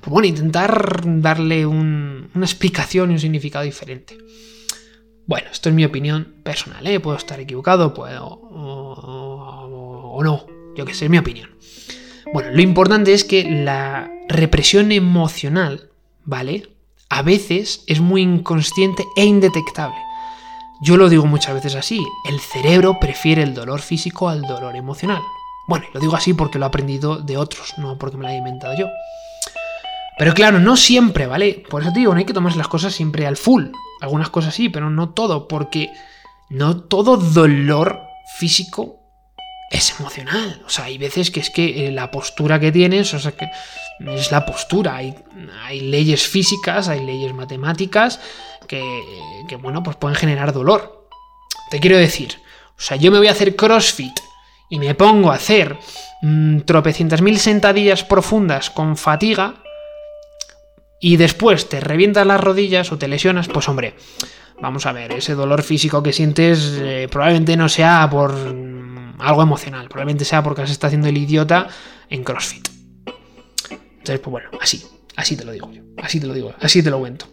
pues 0.00 0.10
bueno, 0.10 0.28
intentar 0.28 1.02
darle 1.04 1.66
una 1.66 2.28
explicación 2.40 3.10
y 3.10 3.14
un 3.14 3.20
significado 3.20 3.64
diferente. 3.64 4.18
Bueno, 5.26 5.48
esto 5.50 5.70
es 5.70 5.74
mi 5.74 5.84
opinión 5.84 6.34
personal, 6.42 6.86
¿eh? 6.86 7.00
Puedo 7.00 7.16
estar 7.16 7.40
equivocado, 7.40 7.94
puedo 7.94 8.26
o 10.16 10.22
no, 10.22 10.46
yo 10.76 10.84
que 10.84 10.94
sé, 10.94 11.06
es 11.06 11.10
mi 11.10 11.18
opinión. 11.18 11.50
Bueno, 12.32 12.50
lo 12.50 12.62
importante 12.62 13.12
es 13.12 13.24
que 13.24 13.44
la 13.44 14.10
represión 14.28 14.92
emocional, 14.92 15.90
¿vale? 16.24 16.68
A 17.08 17.22
veces 17.22 17.84
es 17.86 18.00
muy 18.00 18.22
inconsciente 18.22 19.04
e 19.16 19.24
indetectable. 19.24 20.03
Yo 20.80 20.96
lo 20.96 21.08
digo 21.08 21.24
muchas 21.26 21.54
veces 21.54 21.76
así, 21.76 22.04
el 22.28 22.40
cerebro 22.40 22.98
prefiere 23.00 23.42
el 23.42 23.54
dolor 23.54 23.80
físico 23.80 24.28
al 24.28 24.42
dolor 24.42 24.76
emocional. 24.76 25.22
Bueno, 25.66 25.86
lo 25.94 26.00
digo 26.00 26.16
así 26.16 26.34
porque 26.34 26.58
lo 26.58 26.66
he 26.66 26.68
aprendido 26.68 27.16
de 27.16 27.36
otros, 27.36 27.74
no 27.78 27.96
porque 27.96 28.16
me 28.16 28.24
lo 28.24 28.28
haya 28.28 28.38
inventado 28.38 28.76
yo. 28.76 28.88
Pero 30.18 30.34
claro, 30.34 30.58
no 30.58 30.76
siempre, 30.76 31.26
¿vale? 31.26 31.64
Por 31.68 31.82
eso 31.82 31.92
te 31.92 32.00
digo, 32.00 32.12
no 32.12 32.18
hay 32.18 32.24
que 32.24 32.34
tomarse 32.34 32.58
las 32.58 32.68
cosas 32.68 32.92
siempre 32.92 33.26
al 33.26 33.36
full. 33.36 33.66
Algunas 34.00 34.30
cosas 34.30 34.54
sí, 34.54 34.68
pero 34.68 34.90
no 34.90 35.10
todo, 35.10 35.48
porque 35.48 35.90
no 36.50 36.82
todo 36.82 37.16
dolor 37.16 38.00
físico 38.38 39.03
es 39.74 39.98
emocional. 39.98 40.62
O 40.66 40.70
sea, 40.70 40.84
hay 40.84 40.98
veces 40.98 41.30
que 41.30 41.40
es 41.40 41.50
que 41.50 41.86
eh, 41.86 41.92
la 41.92 42.10
postura 42.10 42.60
que 42.60 42.72
tienes, 42.72 43.12
o 43.12 43.18
sea, 43.18 43.32
que 43.32 43.48
es 44.06 44.30
la 44.30 44.46
postura. 44.46 44.96
Hay, 44.96 45.14
hay 45.64 45.80
leyes 45.80 46.26
físicas, 46.26 46.88
hay 46.88 47.04
leyes 47.04 47.34
matemáticas 47.34 48.20
que, 48.68 48.82
que, 49.48 49.56
bueno, 49.56 49.82
pues 49.82 49.96
pueden 49.96 50.16
generar 50.16 50.52
dolor. 50.52 51.08
Te 51.70 51.80
quiero 51.80 51.98
decir, 51.98 52.40
o 52.78 52.80
sea, 52.80 52.96
yo 52.96 53.10
me 53.10 53.18
voy 53.18 53.28
a 53.28 53.32
hacer 53.32 53.56
CrossFit 53.56 54.14
y 54.70 54.78
me 54.78 54.94
pongo 54.94 55.32
a 55.32 55.34
hacer 55.34 55.76
mmm, 56.22 56.60
tropecientas 56.60 57.20
mil 57.20 57.38
sentadillas 57.38 58.04
profundas 58.04 58.70
con 58.70 58.96
fatiga 58.96 59.56
y 61.00 61.16
después 61.16 61.68
te 61.68 61.80
revientas 61.80 62.26
las 62.26 62.40
rodillas 62.40 62.92
o 62.92 62.98
te 62.98 63.08
lesionas, 63.08 63.48
pues 63.48 63.68
hombre, 63.68 63.96
vamos 64.60 64.86
a 64.86 64.92
ver, 64.92 65.12
ese 65.12 65.34
dolor 65.34 65.62
físico 65.62 66.02
que 66.02 66.12
sientes 66.12 66.78
eh, 66.80 67.08
probablemente 67.10 67.56
no 67.56 67.68
sea 67.68 68.08
por 68.10 68.32
algo 69.18 69.42
emocional, 69.42 69.88
probablemente 69.88 70.24
sea 70.24 70.42
porque 70.42 70.66
se 70.66 70.72
está 70.72 70.88
haciendo 70.88 71.08
el 71.08 71.16
idiota 71.16 71.68
en 72.08 72.24
CrossFit. 72.24 72.68
Entonces, 73.70 74.20
pues 74.20 74.30
bueno, 74.30 74.50
así, 74.60 74.84
así 75.16 75.36
te 75.36 75.44
lo 75.44 75.52
digo 75.52 75.70
yo, 75.72 75.82
así 76.02 76.20
te 76.20 76.26
lo 76.26 76.34
digo, 76.34 76.54
así 76.60 76.82
te 76.82 76.90
lo 76.90 76.98
cuento. 76.98 77.26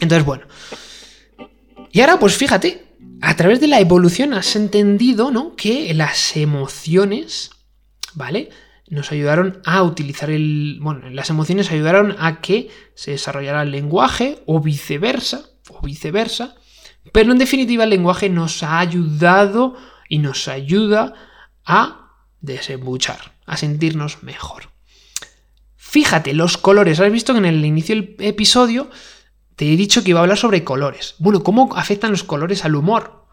Entonces, 0.00 0.24
bueno. 0.24 0.44
Y 1.92 2.00
ahora, 2.00 2.18
pues 2.18 2.36
fíjate, 2.36 2.84
a 3.20 3.36
través 3.36 3.60
de 3.60 3.68
la 3.68 3.80
evolución 3.80 4.34
has 4.34 4.56
entendido, 4.56 5.30
¿no? 5.30 5.56
Que 5.56 5.94
las 5.94 6.36
emociones, 6.36 7.50
¿vale? 8.14 8.50
Nos 8.88 9.12
ayudaron 9.12 9.62
a 9.64 9.82
utilizar 9.82 10.30
el... 10.30 10.78
Bueno, 10.80 11.08
las 11.10 11.30
emociones 11.30 11.70
ayudaron 11.70 12.16
a 12.18 12.40
que 12.40 12.68
se 12.94 13.12
desarrollara 13.12 13.62
el 13.62 13.70
lenguaje 13.70 14.42
o 14.46 14.60
viceversa, 14.60 15.46
o 15.70 15.80
viceversa. 15.80 16.54
Pero 17.12 17.32
en 17.32 17.38
definitiva 17.38 17.84
el 17.84 17.90
lenguaje 17.90 18.28
nos 18.28 18.62
ha 18.62 18.78
ayudado 18.78 19.74
y 20.14 20.18
nos 20.18 20.46
ayuda 20.46 21.12
a 21.64 22.12
desembuchar, 22.40 23.32
a 23.46 23.56
sentirnos 23.56 24.22
mejor. 24.22 24.70
Fíjate, 25.74 26.34
los 26.34 26.56
colores. 26.56 27.00
Has 27.00 27.10
visto 27.10 27.32
que 27.32 27.40
en 27.40 27.46
el 27.46 27.64
inicio 27.64 27.96
del 27.96 28.14
episodio 28.20 28.90
te 29.56 29.72
he 29.72 29.76
dicho 29.76 30.04
que 30.04 30.10
iba 30.10 30.20
a 30.20 30.22
hablar 30.22 30.38
sobre 30.38 30.62
colores. 30.62 31.16
Bueno, 31.18 31.42
¿cómo 31.42 31.74
afectan 31.74 32.12
los 32.12 32.22
colores 32.22 32.64
al 32.64 32.76
humor? 32.76 33.26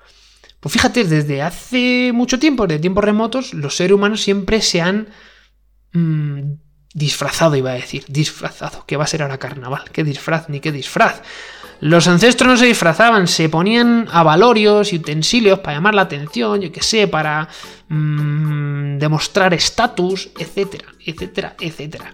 Pues 0.60 0.74
fíjate, 0.74 1.04
desde 1.04 1.44
hace 1.44 2.10
mucho 2.16 2.40
tiempo, 2.40 2.66
desde 2.66 2.82
tiempos 2.82 3.04
remotos, 3.04 3.54
los 3.54 3.76
seres 3.76 3.94
humanos 3.94 4.22
siempre 4.22 4.60
se 4.60 4.82
han 4.82 5.10
mmm, 5.94 6.54
disfrazado, 6.94 7.56
iba 7.56 7.72
a 7.72 7.76
decir, 7.76 8.04
disfrazado. 8.08 8.84
¿Qué 8.86 8.98
va 8.98 9.06
a 9.06 9.08
ser 9.08 9.22
ahora 9.22 9.38
carnaval? 9.38 9.84
¿Qué 9.92 10.04
disfraz 10.04 10.50
ni 10.50 10.60
qué 10.60 10.72
disfraz? 10.72 11.22
Los 11.80 12.08
ancestros 12.08 12.48
no 12.48 12.58
se 12.58 12.68
disfrazaban, 12.68 13.28
se 13.28 13.50
ponían 13.50 14.08
avalorios 14.12 14.94
y 14.94 14.98
utensilios 14.98 15.60
para 15.60 15.78
llamar 15.78 15.96
la 15.96 16.04
atención, 16.04 16.62
yo 16.62 16.72
qué 16.72 16.84
sé, 16.84 17.08
para 17.08 17.48
mmm, 17.88 18.98
demostrar 19.00 19.54
estatus, 19.54 20.30
etcétera, 20.38 20.86
etcétera, 21.04 21.56
etcétera. 21.60 22.14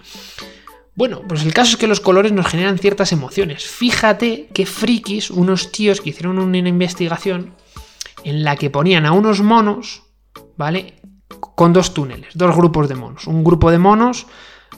Bueno, 0.95 1.21
pues 1.27 1.43
el 1.43 1.53
caso 1.53 1.71
es 1.71 1.77
que 1.77 1.85
los 1.85 1.99
colores 1.99 2.31
nos 2.31 2.47
generan 2.47 2.79
ciertas 2.79 3.11
emociones. 3.11 3.67
Fíjate 3.67 4.47
que 4.53 4.65
frikis, 4.65 5.29
unos 5.29 5.71
tíos 5.71 6.01
que 6.01 6.09
hicieron 6.09 6.39
una 6.39 6.57
investigación 6.57 7.53
en 8.23 8.43
la 8.43 8.55
que 8.55 8.69
ponían 8.69 9.05
a 9.05 9.11
unos 9.11 9.41
monos, 9.41 10.03
¿vale? 10.55 10.95
Con 11.27 11.73
dos 11.73 11.93
túneles, 11.93 12.29
dos 12.35 12.55
grupos 12.55 12.89
de 12.89 12.95
monos. 12.95 13.27
Un 13.27 13.43
grupo 13.43 13.69
de 13.69 13.77
monos, 13.77 14.27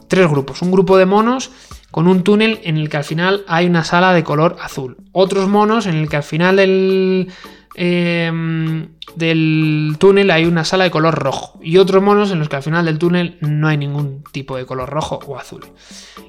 tres 0.09 0.29
grupos. 0.29 0.61
Un 0.61 0.71
grupo 0.71 0.97
de 0.97 1.05
monos 1.05 1.51
con 1.91 2.07
un 2.07 2.23
túnel 2.23 2.59
en 2.63 2.77
el 2.77 2.89
que 2.89 2.97
al 2.97 3.05
final 3.05 3.45
hay 3.47 3.67
una 3.67 3.85
sala 3.85 4.13
de 4.13 4.23
color 4.25 4.57
azul. 4.61 4.97
Otros 5.13 5.47
monos 5.47 5.85
en 5.85 5.95
el 5.95 6.09
que 6.09 6.17
al 6.17 6.23
final 6.23 6.57
del, 6.57 7.31
eh, 7.75 8.87
del 9.15 9.95
túnel 9.97 10.31
hay 10.31 10.45
una 10.45 10.65
sala 10.65 10.83
de 10.83 10.91
color 10.91 11.15
rojo. 11.15 11.59
Y 11.63 11.77
otros 11.77 12.03
monos 12.03 12.31
en 12.31 12.39
los 12.39 12.49
que 12.49 12.57
al 12.57 12.63
final 12.63 12.85
del 12.85 12.99
túnel 12.99 13.37
no 13.39 13.67
hay 13.69 13.77
ningún 13.77 14.23
tipo 14.31 14.57
de 14.57 14.65
color 14.65 14.89
rojo 14.89 15.19
o 15.25 15.37
azul. 15.37 15.65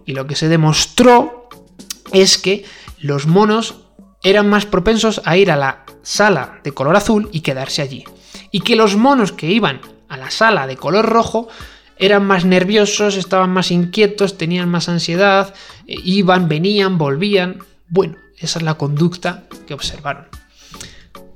Y 0.07 0.13
lo 0.13 0.27
que 0.27 0.37
se 0.37 0.49
demostró 0.49 1.49
es 2.13 2.39
que 2.39 2.65
los 2.99 3.27
monos 3.27 3.87
eran 4.23 4.49
más 4.49 4.67
propensos 4.67 5.23
a 5.25 5.37
ir 5.37 5.51
a 5.51 5.57
la 5.57 5.85
sala 6.03 6.61
de 6.63 6.73
color 6.73 6.97
azul 6.97 7.29
y 7.33 7.41
quedarse 7.41 7.83
allí. 7.83 8.05
Y 8.51 8.61
que 8.61 8.77
los 8.77 8.97
monos 8.97 9.33
que 9.33 9.51
iban 9.51 9.81
a 10.09 10.17
la 10.17 10.31
sala 10.31 10.67
de 10.67 10.77
color 10.77 11.07
rojo 11.07 11.49
eran 12.01 12.27
más 12.27 12.45
nerviosos, 12.45 13.17
estaban 13.17 13.51
más 13.51 13.71
inquietos, 13.71 14.39
tenían 14.39 14.71
más 14.71 14.89
ansiedad, 14.89 15.55
eh, 15.87 15.97
iban, 16.03 16.49
venían, 16.49 16.99
volvían. 16.99 17.59
Bueno, 17.89 18.17
esa 18.39 18.59
es 18.59 18.65
la 18.65 18.75
conducta 18.75 19.45
que 19.67 19.75
observaron. 19.75 20.27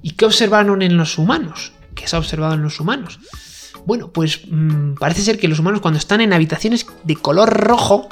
¿Y 0.02 0.12
qué 0.12 0.24
observaron 0.24 0.82
en 0.82 0.96
los 0.96 1.18
humanos? 1.18 1.72
¿Qué 1.94 2.08
se 2.08 2.16
ha 2.16 2.18
observado 2.18 2.54
en 2.54 2.62
los 2.62 2.80
humanos? 2.80 3.20
Bueno, 3.84 4.10
pues 4.10 4.40
mmm, 4.48 4.94
parece 4.94 5.22
ser 5.22 5.38
que 5.38 5.48
los 5.48 5.58
humanos 5.58 5.82
cuando 5.82 5.98
están 5.98 6.22
en 6.22 6.32
habitaciones 6.32 6.86
de 7.04 7.16
color 7.16 7.50
rojo, 7.50 8.08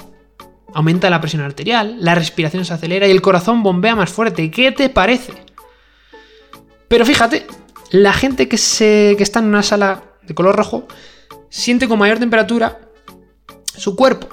aumenta 0.74 1.08
la 1.08 1.20
presión 1.20 1.42
arterial, 1.42 1.96
la 2.00 2.14
respiración 2.14 2.64
se 2.64 2.74
acelera 2.74 3.08
y 3.08 3.10
el 3.10 3.22
corazón 3.22 3.62
bombea 3.62 3.96
más 3.96 4.10
fuerte. 4.10 4.50
¿Qué 4.50 4.72
te 4.72 4.90
parece? 4.90 5.32
Pero 6.88 7.06
fíjate, 7.06 7.46
la 7.90 8.12
gente 8.12 8.48
que, 8.48 8.58
se, 8.58 9.14
que 9.16 9.22
está 9.22 9.38
en 9.38 9.46
una 9.46 9.62
sala 9.62 10.02
de 10.22 10.34
color 10.34 10.54
rojo 10.54 10.86
siente 11.52 11.86
con 11.86 11.98
mayor 11.98 12.18
temperatura 12.18 12.80
su 13.76 13.94
cuerpo, 13.94 14.28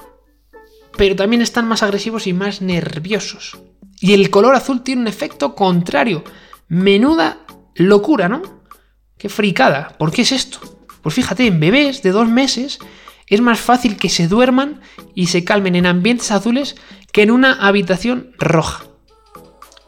pero 0.96 1.14
también 1.14 1.42
están 1.42 1.68
más 1.68 1.82
agresivos 1.82 2.26
y 2.26 2.32
más 2.32 2.62
nerviosos. 2.62 3.58
Y 4.00 4.14
el 4.14 4.30
color 4.30 4.54
azul 4.54 4.82
tiene 4.82 5.02
un 5.02 5.08
efecto 5.08 5.54
contrario. 5.54 6.24
Menuda 6.68 7.40
locura, 7.74 8.28
¿no? 8.28 8.62
Qué 9.18 9.28
fricada. 9.28 9.96
¿Por 9.98 10.10
qué 10.10 10.22
es 10.22 10.32
esto? 10.32 10.60
Pues 11.02 11.14
fíjate, 11.14 11.46
en 11.46 11.60
bebés 11.60 12.02
de 12.02 12.10
dos 12.10 12.26
meses 12.26 12.78
es 13.26 13.42
más 13.42 13.60
fácil 13.60 13.98
que 13.98 14.08
se 14.08 14.26
duerman 14.26 14.80
y 15.14 15.26
se 15.26 15.44
calmen 15.44 15.76
en 15.76 15.84
ambientes 15.84 16.30
azules 16.30 16.76
que 17.12 17.22
en 17.22 17.30
una 17.30 17.52
habitación 17.52 18.32
roja. 18.38 18.84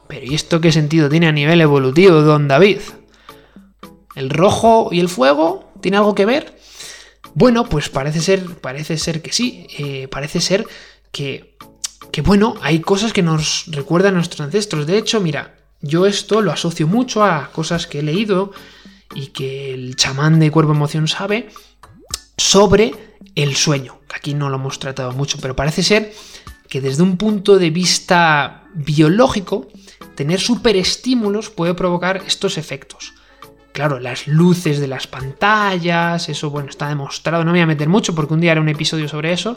Pero 0.06 0.26
¿y 0.26 0.34
esto 0.34 0.60
qué 0.60 0.70
sentido 0.70 1.08
tiene 1.08 1.28
a 1.28 1.32
nivel 1.32 1.62
evolutivo, 1.62 2.20
don 2.20 2.46
David? 2.46 2.80
¿El 4.14 4.28
rojo 4.28 4.90
y 4.92 5.00
el 5.00 5.08
fuego 5.08 5.72
tiene 5.80 5.96
algo 5.96 6.14
que 6.14 6.26
ver? 6.26 6.60
Bueno, 7.34 7.68
pues 7.68 7.88
parece 7.88 8.20
ser, 8.20 8.44
parece 8.56 8.98
ser 8.98 9.22
que 9.22 9.32
sí. 9.32 9.66
Eh, 9.78 10.08
parece 10.08 10.40
ser 10.40 10.66
que, 11.10 11.56
que, 12.10 12.22
bueno, 12.22 12.54
hay 12.62 12.80
cosas 12.80 13.12
que 13.12 13.22
nos 13.22 13.64
recuerdan 13.68 14.14
a 14.14 14.16
nuestros 14.16 14.40
ancestros. 14.40 14.86
De 14.86 14.98
hecho, 14.98 15.20
mira, 15.20 15.56
yo 15.80 16.06
esto 16.06 16.40
lo 16.40 16.52
asocio 16.52 16.86
mucho 16.86 17.24
a 17.24 17.50
cosas 17.52 17.86
que 17.86 18.00
he 18.00 18.02
leído 18.02 18.52
y 19.14 19.28
que 19.28 19.74
el 19.74 19.96
chamán 19.96 20.40
de 20.40 20.50
cuerpo 20.50 20.72
emoción 20.72 21.08
sabe 21.08 21.48
sobre 22.36 22.94
el 23.34 23.56
sueño. 23.56 24.00
Aquí 24.14 24.34
no 24.34 24.48
lo 24.48 24.56
hemos 24.56 24.78
tratado 24.78 25.12
mucho, 25.12 25.38
pero 25.40 25.56
parece 25.56 25.82
ser 25.82 26.12
que 26.68 26.80
desde 26.80 27.02
un 27.02 27.16
punto 27.16 27.58
de 27.58 27.70
vista 27.70 28.64
biológico, 28.74 29.68
tener 30.14 30.40
superestímulos 30.40 31.50
puede 31.50 31.74
provocar 31.74 32.22
estos 32.26 32.58
efectos. 32.58 33.14
Claro, 33.72 33.98
las 33.98 34.26
luces 34.26 34.80
de 34.80 34.86
las 34.86 35.06
pantallas, 35.06 36.28
eso 36.28 36.50
bueno, 36.50 36.68
está 36.68 36.88
demostrado, 36.88 37.44
no 37.44 37.52
me 37.52 37.58
voy 37.58 37.62
a 37.62 37.66
meter 37.66 37.88
mucho 37.88 38.14
porque 38.14 38.34
un 38.34 38.40
día 38.40 38.52
haré 38.52 38.60
un 38.60 38.68
episodio 38.68 39.08
sobre 39.08 39.32
eso, 39.32 39.56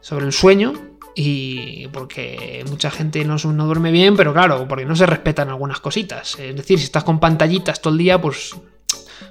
sobre 0.00 0.26
el 0.26 0.32
sueño, 0.32 0.72
y 1.14 1.86
porque 1.88 2.64
mucha 2.68 2.90
gente 2.90 3.24
no, 3.24 3.36
no, 3.36 3.66
duerme 3.66 3.92
bien, 3.92 4.16
pero 4.16 4.32
claro, 4.32 4.66
porque 4.66 4.84
no 4.84 4.96
se 4.96 5.06
respetan 5.06 5.48
algunas 5.48 5.80
cositas. 5.80 6.38
Es 6.38 6.56
decir, 6.56 6.78
si 6.78 6.86
estás 6.86 7.04
con 7.04 7.20
pantallitas 7.20 7.80
todo 7.80 7.92
el 7.92 7.98
día, 7.98 8.20
pues... 8.20 8.54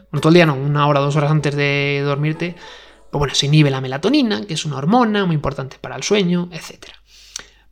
Bueno, 0.10 0.22
todo 0.22 0.30
el 0.30 0.36
día 0.36 0.46
no, 0.46 0.56
una 0.56 0.88
hora, 0.88 1.00
dos 1.00 1.16
horas 1.16 1.32
antes 1.32 1.56
de 1.56 2.02
dormirte, 2.06 2.56
pues 3.12 3.20
bueno, 3.20 3.36
se 3.36 3.48
inhibe 3.48 3.70
la 3.70 3.82
melatonina, 3.82 4.46
que 4.46 4.54
es 4.54 4.64
una 4.64 4.78
hormona 4.78 5.26
muy 5.26 5.36
importante 5.36 5.78
para 5.82 5.96
el 5.96 6.04
sueño, 6.04 6.50
etc. 6.52 6.86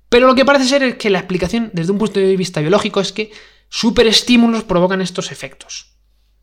Pero 0.09 0.27
lo 0.27 0.35
que 0.35 0.43
parece 0.43 0.65
ser 0.65 0.83
es 0.83 0.95
que 0.95 1.09
la 1.09 1.19
explicación 1.19 1.69
desde 1.73 1.91
un 1.91 1.99
punto 1.99 2.19
de 2.19 2.35
vista 2.35 2.59
biológico 2.59 2.99
es 2.99 3.13
que 3.13 3.31
superestímulos 3.69 4.63
provocan 4.63 5.01
estos 5.01 5.31
efectos. 5.31 6.00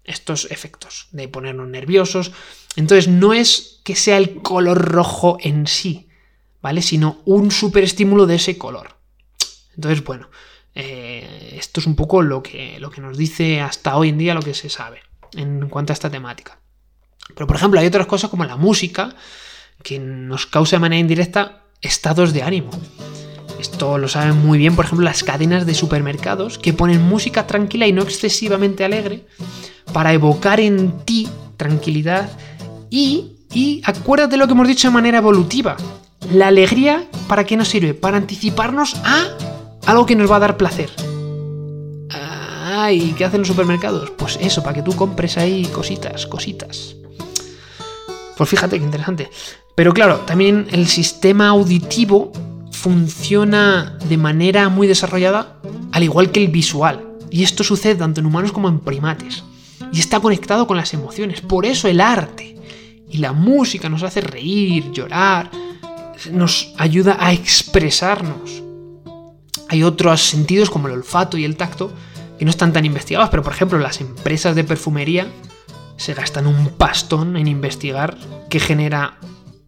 Estos 0.09 0.51
efectos 0.51 1.09
de 1.13 1.29
ponernos 1.29 1.69
nerviosos. 1.69 2.33
Entonces 2.77 3.09
no 3.09 3.35
es 3.35 3.81
que 3.85 3.95
sea 3.95 4.17
el 4.17 4.37
color 4.37 4.79
rojo 4.79 5.37
en 5.41 5.67
sí, 5.67 6.09
¿vale? 6.63 6.81
Sino 6.83 7.21
un 7.27 7.51
superestímulo 7.51 8.27
de 8.27 8.37
ese 8.37 8.57
color. 8.57 8.97
Entonces, 9.77 10.03
bueno, 10.03 10.31
eh, 10.75 11.57
esto 11.59 11.81
es 11.81 11.87
un 11.87 11.95
poco 11.95 12.23
lo 12.23 12.43
que, 12.43 12.81
lo 12.81 12.91
que 12.91 13.01
nos 13.01 13.19
dice 13.19 13.61
hasta 13.61 13.97
hoy 13.97 14.09
en 14.09 14.19
día 14.19 14.35
lo 14.35 14.43
que 14.43 14.55
se 14.55 14.71
sabe 14.71 15.03
en 15.35 15.69
cuanto 15.69 15.93
a 15.93 15.95
esta 15.95 16.11
temática. 16.11 16.59
Pero, 17.35 17.47
por 17.47 17.57
ejemplo, 17.57 17.79
hay 17.79 17.87
otras 17.87 18.07
cosas 18.07 18.31
como 18.31 18.45
la 18.45 18.57
música 18.57 19.15
que 19.83 19.99
nos 19.99 20.47
causa 20.47 20.77
de 20.77 20.81
manera 20.81 21.01
indirecta 21.01 21.65
estados 21.83 22.33
de 22.33 22.43
ánimo. 22.43 22.71
Esto 23.61 23.99
lo 23.99 24.09
saben 24.09 24.37
muy 24.39 24.57
bien, 24.57 24.77
por 24.77 24.85
ejemplo, 24.85 25.05
las 25.05 25.25
cadenas 25.25 25.67
de 25.67 25.75
supermercados 25.75 26.59
que 26.59 26.73
ponen 26.73 27.03
música 27.03 27.47
tranquila 27.47 27.87
y 27.87 27.93
no 27.93 28.03
excesivamente 28.03 28.85
alegre 28.85 29.27
para 29.93 30.13
evocar 30.13 30.61
en 30.61 30.93
ti 31.05 31.29
tranquilidad 31.57 32.29
y 32.91 33.33
Y 33.53 33.81
acuérdate 33.85 34.37
lo 34.37 34.47
que 34.47 34.53
hemos 34.53 34.69
dicho 34.69 34.89
de 34.89 34.95
manera 34.95 35.19
evolutiva. 35.19 35.77
La 36.33 36.49
alegría, 36.49 37.05
¿para 37.29 37.45
qué 37.45 37.57
nos 37.57 37.69
sirve? 37.69 37.95
Para 37.95 38.19
anticiparnos 38.19 38.95
a 39.05 39.25
algo 39.87 40.05
que 40.05 40.17
nos 40.17 40.31
va 40.31 40.37
a 40.37 40.41
dar 40.41 40.57
placer. 40.57 40.91
¿y 42.91 43.13
qué 43.13 43.25
hacen 43.25 43.41
los 43.41 43.49
supermercados? 43.49 44.11
Pues 44.11 44.39
eso, 44.41 44.63
para 44.63 44.75
que 44.75 44.83
tú 44.83 44.95
compres 44.95 45.37
ahí 45.37 45.65
cositas, 45.67 46.27
cositas. 46.27 46.95
Pues 48.37 48.49
fíjate 48.49 48.79
qué 48.79 48.85
interesante. 48.85 49.31
Pero 49.75 49.93
claro, 49.93 50.21
también 50.21 50.69
el 50.71 50.87
sistema 50.87 51.49
auditivo 51.49 52.33
funciona 52.71 53.99
de 54.09 54.17
manera 54.17 54.69
muy 54.69 54.87
desarrollada, 54.87 55.57
al 55.93 56.05
igual 56.05 56.31
que 56.31 56.43
el 56.43 56.49
visual. 56.49 57.05
Y 57.31 57.43
esto 57.43 57.65
sucede 57.65 57.97
tanto 57.97 58.21
en 58.21 58.27
humanos 58.27 58.53
como 58.53 58.69
en 58.69 58.79
primates. 58.81 59.43
Y 59.93 60.01
está 60.01 60.21
conectado 60.21 60.67
con 60.67 60.77
las 60.77 60.93
emociones. 60.95 61.41
Por 61.41 61.67
eso 61.67 61.89
el 61.89 62.01
arte 62.01 62.57
y 63.11 63.19
la 63.19 63.33
música 63.33 63.89
nos 63.89 64.03
hace 64.03 64.21
reír, 64.21 64.91
llorar, 64.93 65.51
nos 66.31 66.73
ayuda 66.77 67.17
a 67.21 67.33
expresarnos. 67.33 68.63
Hay 69.69 69.83
otros 69.83 70.23
sentidos 70.23 70.71
como 70.71 70.89
el 70.89 70.95
olfato 70.95 71.37
y 71.37 71.45
el 71.45 71.57
tacto 71.57 71.93
que 72.39 72.45
no 72.45 72.51
están 72.51 72.73
tan 72.73 72.85
investigados, 72.85 73.31
pero 73.31 73.43
por 73.43 73.53
ejemplo 73.53 73.79
las 73.79 74.01
empresas 74.01 74.55
de 74.55 74.65
perfumería 74.65 75.27
se 75.97 76.15
gastan 76.15 76.47
un 76.47 76.69
pastón 76.69 77.37
en 77.37 77.49
investigar 77.49 78.17
qué 78.49 78.61
genera 78.61 79.19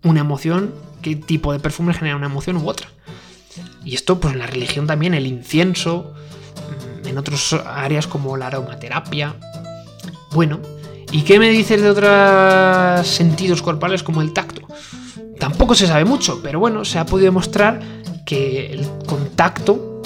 una 0.05 0.21
emoción, 0.21 0.75
qué 1.03 1.17
tipo 1.17 1.53
de 1.53 1.59
perfume 1.59 1.93
genera 1.93 2.17
una 2.17 2.27
emoción 2.27 2.57
u 2.57 2.69
otra. 2.69 2.89
Y 3.85 3.95
esto 3.95 4.21
pues 4.21 4.35
en 4.35 4.39
la 4.39 4.47
religión 4.47 4.87
también, 4.87 5.15
el 5.15 5.27
incienso, 5.27 6.15
mm, 7.03 7.09
en 7.09 7.19
otras 7.19 7.53
áreas 7.53 8.07
como 8.07 8.37
la 8.37 8.47
aromaterapia. 8.47 9.37
Bueno, 10.33 10.61
¿y 11.13 11.23
qué 11.23 11.39
me 11.39 11.51
dices 11.51 11.83
de 11.83 11.91
otros 11.91 13.07
sentidos 13.07 13.63
corporales 13.63 14.03
como 14.03 14.23
el 14.23 14.33
tacto? 14.33 14.63
Tampoco 15.39 15.75
se 15.75 15.87
sabe 15.87 16.05
mucho, 16.05 16.41
pero 16.43 16.61
bueno, 16.61 16.85
se 16.85 16.99
ha 16.99 17.07
podido 17.07 17.27
demostrar 17.27 17.81
que 18.27 18.73
el 18.73 18.87
contacto, 19.07 20.03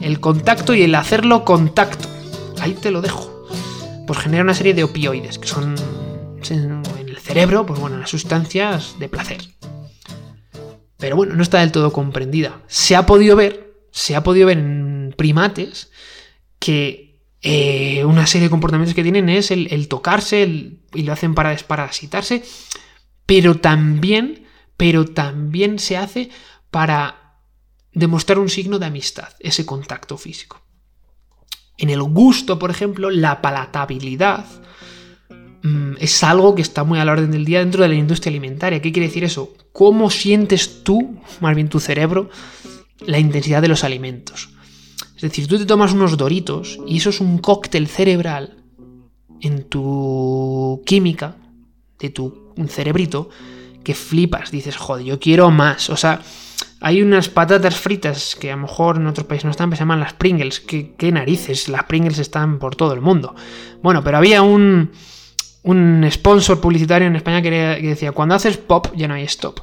el 0.00 0.18
contacto 0.20 0.74
y 0.74 0.82
el 0.82 0.94
hacerlo 0.94 1.44
contacto, 1.44 2.08
ahí 2.60 2.72
te 2.72 2.90
lo 2.90 3.02
dejo, 3.02 3.46
pues 4.06 4.18
genera 4.18 4.42
una 4.42 4.54
serie 4.54 4.74
de 4.74 4.84
opioides, 4.84 5.38
que 5.38 5.46
son 5.46 5.74
en 6.50 6.82
el 7.08 7.18
cerebro, 7.18 7.66
pues 7.66 7.78
bueno, 7.78 7.98
las 7.98 8.10
sustancias 8.10 8.96
de 8.98 9.08
placer. 9.08 9.38
Pero 10.96 11.14
bueno, 11.14 11.34
no 11.36 11.42
está 11.42 11.60
del 11.60 11.70
todo 11.70 11.92
comprendida. 11.92 12.60
Se 12.66 12.96
ha 12.96 13.06
podido 13.06 13.36
ver, 13.36 13.74
se 13.92 14.16
ha 14.16 14.24
podido 14.24 14.46
ver 14.46 14.58
en 14.58 15.14
primates 15.16 15.90
que 16.58 17.07
eh, 17.40 18.04
una 18.04 18.26
serie 18.26 18.46
de 18.46 18.50
comportamientos 18.50 18.94
que 18.94 19.02
tienen 19.02 19.28
es 19.28 19.50
el, 19.50 19.88
tocarse 19.88 20.42
y 20.94 21.02
lo 21.02 21.12
hacen 21.12 21.34
para 21.34 21.50
desparasitarse, 21.50 22.42
pero 23.26 23.58
también, 23.58 24.46
pero 24.76 25.04
también 25.04 25.78
se 25.78 25.96
hace 25.96 26.30
para 26.70 27.36
demostrar 27.92 28.38
un 28.38 28.48
signo 28.48 28.78
de 28.78 28.86
amistad, 28.86 29.28
ese 29.38 29.64
contacto 29.64 30.18
físico. 30.18 30.60
En 31.76 31.90
el 31.90 32.02
gusto, 32.02 32.58
por 32.58 32.70
ejemplo, 32.70 33.08
la 33.08 33.40
palatabilidad 33.40 34.44
mm, 35.62 35.94
es 36.00 36.24
algo 36.24 36.56
que 36.56 36.62
está 36.62 36.82
muy 36.82 36.98
a 36.98 37.04
la 37.04 37.12
orden 37.12 37.30
del 37.30 37.44
día 37.44 37.60
dentro 37.60 37.82
de 37.82 37.88
la 37.88 37.94
industria 37.94 38.30
alimentaria. 38.30 38.82
¿Qué 38.82 38.90
quiere 38.90 39.06
decir 39.06 39.22
eso? 39.22 39.54
¿Cómo 39.72 40.10
sientes 40.10 40.82
tú, 40.82 41.20
más 41.40 41.54
bien 41.54 41.68
tu 41.68 41.78
cerebro, 41.78 42.30
la 43.06 43.20
intensidad 43.20 43.62
de 43.62 43.68
los 43.68 43.84
alimentos? 43.84 44.57
Es 45.18 45.22
decir, 45.22 45.48
tú 45.48 45.58
te 45.58 45.66
tomas 45.66 45.92
unos 45.92 46.16
doritos 46.16 46.78
y 46.86 46.98
eso 46.98 47.10
es 47.10 47.20
un 47.20 47.38
cóctel 47.38 47.88
cerebral 47.88 48.62
en 49.40 49.64
tu 49.64 50.80
química, 50.86 51.34
de 51.98 52.10
tu 52.10 52.54
cerebrito, 52.68 53.28
que 53.82 53.94
flipas. 53.94 54.52
Dices, 54.52 54.76
joder, 54.76 55.04
yo 55.04 55.18
quiero 55.18 55.50
más. 55.50 55.90
O 55.90 55.96
sea, 55.96 56.22
hay 56.80 57.02
unas 57.02 57.28
patatas 57.28 57.74
fritas 57.74 58.36
que 58.36 58.52
a 58.52 58.54
lo 58.54 58.62
mejor 58.62 58.98
en 58.98 59.08
otros 59.08 59.26
países 59.26 59.44
no 59.44 59.50
están, 59.50 59.70
pero 59.70 59.78
se 59.78 59.82
llaman 59.82 59.98
las 59.98 60.12
Pringles. 60.12 60.60
¿Qué, 60.60 61.10
narices? 61.10 61.68
Las 61.68 61.82
Pringles 61.82 62.20
están 62.20 62.60
por 62.60 62.76
todo 62.76 62.92
el 62.94 63.00
mundo. 63.00 63.34
Bueno, 63.82 64.04
pero 64.04 64.18
había 64.18 64.42
un, 64.42 64.92
un 65.64 66.08
sponsor 66.12 66.60
publicitario 66.60 67.08
en 67.08 67.16
España 67.16 67.42
que, 67.42 67.50
decía, 67.50 68.12
cuando 68.12 68.36
haces 68.36 68.56
pop 68.56 68.86
ya 68.94 69.08
no 69.08 69.14
hay 69.14 69.24
stop. 69.24 69.62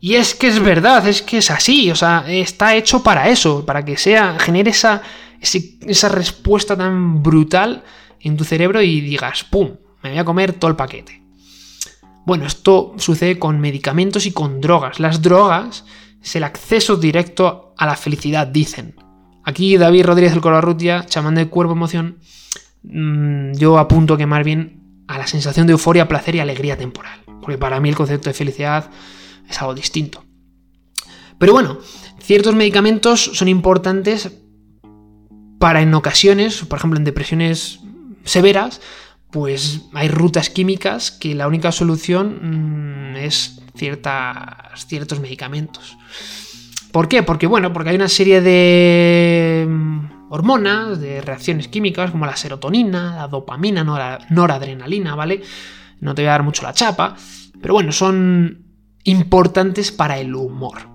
Y 0.00 0.14
es 0.14 0.34
que 0.34 0.48
es 0.48 0.60
verdad, 0.60 1.06
es 1.08 1.22
que 1.22 1.38
es 1.38 1.50
así, 1.50 1.90
o 1.90 1.96
sea, 1.96 2.24
está 2.28 2.74
hecho 2.74 3.02
para 3.02 3.28
eso, 3.28 3.64
para 3.64 3.84
que 3.84 3.96
sea, 3.96 4.38
genere 4.38 4.70
esa, 4.70 5.02
esa 5.40 6.08
respuesta 6.08 6.76
tan 6.76 7.22
brutal 7.22 7.82
en 8.20 8.36
tu 8.36 8.44
cerebro 8.44 8.82
y 8.82 9.00
digas, 9.00 9.44
¡pum! 9.44 9.76
Me 10.02 10.10
voy 10.10 10.18
a 10.18 10.24
comer 10.24 10.52
todo 10.52 10.70
el 10.70 10.76
paquete. 10.76 11.22
Bueno, 12.26 12.44
esto 12.44 12.94
sucede 12.98 13.38
con 13.38 13.60
medicamentos 13.60 14.26
y 14.26 14.32
con 14.32 14.60
drogas. 14.60 15.00
Las 15.00 15.22
drogas 15.22 15.84
es 16.22 16.36
el 16.36 16.44
acceso 16.44 16.96
directo 16.96 17.74
a 17.78 17.86
la 17.86 17.96
felicidad, 17.96 18.46
dicen. 18.46 18.96
Aquí 19.44 19.76
David 19.76 20.06
Rodríguez 20.06 20.32
del 20.32 20.42
Colarrutia, 20.42 21.06
chamán 21.06 21.36
de 21.36 21.46
cuerpo 21.46 21.72
emoción, 21.72 22.18
mm, 22.82 23.52
yo 23.52 23.78
apunto 23.78 24.16
que 24.16 24.26
más 24.26 24.44
bien 24.44 25.04
a 25.06 25.18
la 25.18 25.28
sensación 25.28 25.68
de 25.68 25.72
euforia, 25.72 26.08
placer 26.08 26.34
y 26.34 26.40
alegría 26.40 26.76
temporal. 26.76 27.20
Porque 27.40 27.58
para 27.58 27.78
mí 27.78 27.88
el 27.88 27.94
concepto 27.94 28.28
de 28.28 28.34
felicidad 28.34 28.90
es 29.48 29.60
algo 29.60 29.74
distinto. 29.74 30.24
Pero 31.38 31.52
bueno, 31.52 31.78
ciertos 32.20 32.54
medicamentos 32.54 33.30
son 33.34 33.48
importantes 33.48 34.32
para 35.58 35.82
en 35.82 35.94
ocasiones, 35.94 36.64
por 36.64 36.78
ejemplo 36.78 36.98
en 36.98 37.04
depresiones 37.04 37.80
severas, 38.24 38.80
pues 39.30 39.82
hay 39.92 40.08
rutas 40.08 40.50
químicas 40.50 41.10
que 41.10 41.34
la 41.34 41.46
única 41.46 41.72
solución 41.72 43.12
mm, 43.12 43.16
es 43.16 43.60
ciertas, 43.74 44.86
ciertos 44.86 45.20
medicamentos. 45.20 45.96
¿Por 46.92 47.08
qué? 47.08 47.22
Porque, 47.22 47.46
bueno, 47.46 47.72
porque 47.72 47.90
hay 47.90 47.96
una 47.96 48.08
serie 48.08 48.40
de 48.40 49.66
mm, 49.68 50.30
hormonas, 50.30 50.98
de 51.00 51.20
reacciones 51.20 51.68
químicas, 51.68 52.10
como 52.10 52.24
la 52.24 52.36
serotonina, 52.36 53.16
la 53.16 53.28
dopamina, 53.28 53.84
noradrenalina, 54.30 55.14
¿vale? 55.14 55.42
No 56.00 56.14
te 56.14 56.22
voy 56.22 56.28
a 56.28 56.32
dar 56.32 56.42
mucho 56.42 56.62
la 56.62 56.72
chapa, 56.72 57.16
pero 57.60 57.74
bueno, 57.74 57.92
son 57.92 58.65
importantes 59.06 59.92
para 59.92 60.18
el 60.18 60.34
humor. 60.34 60.88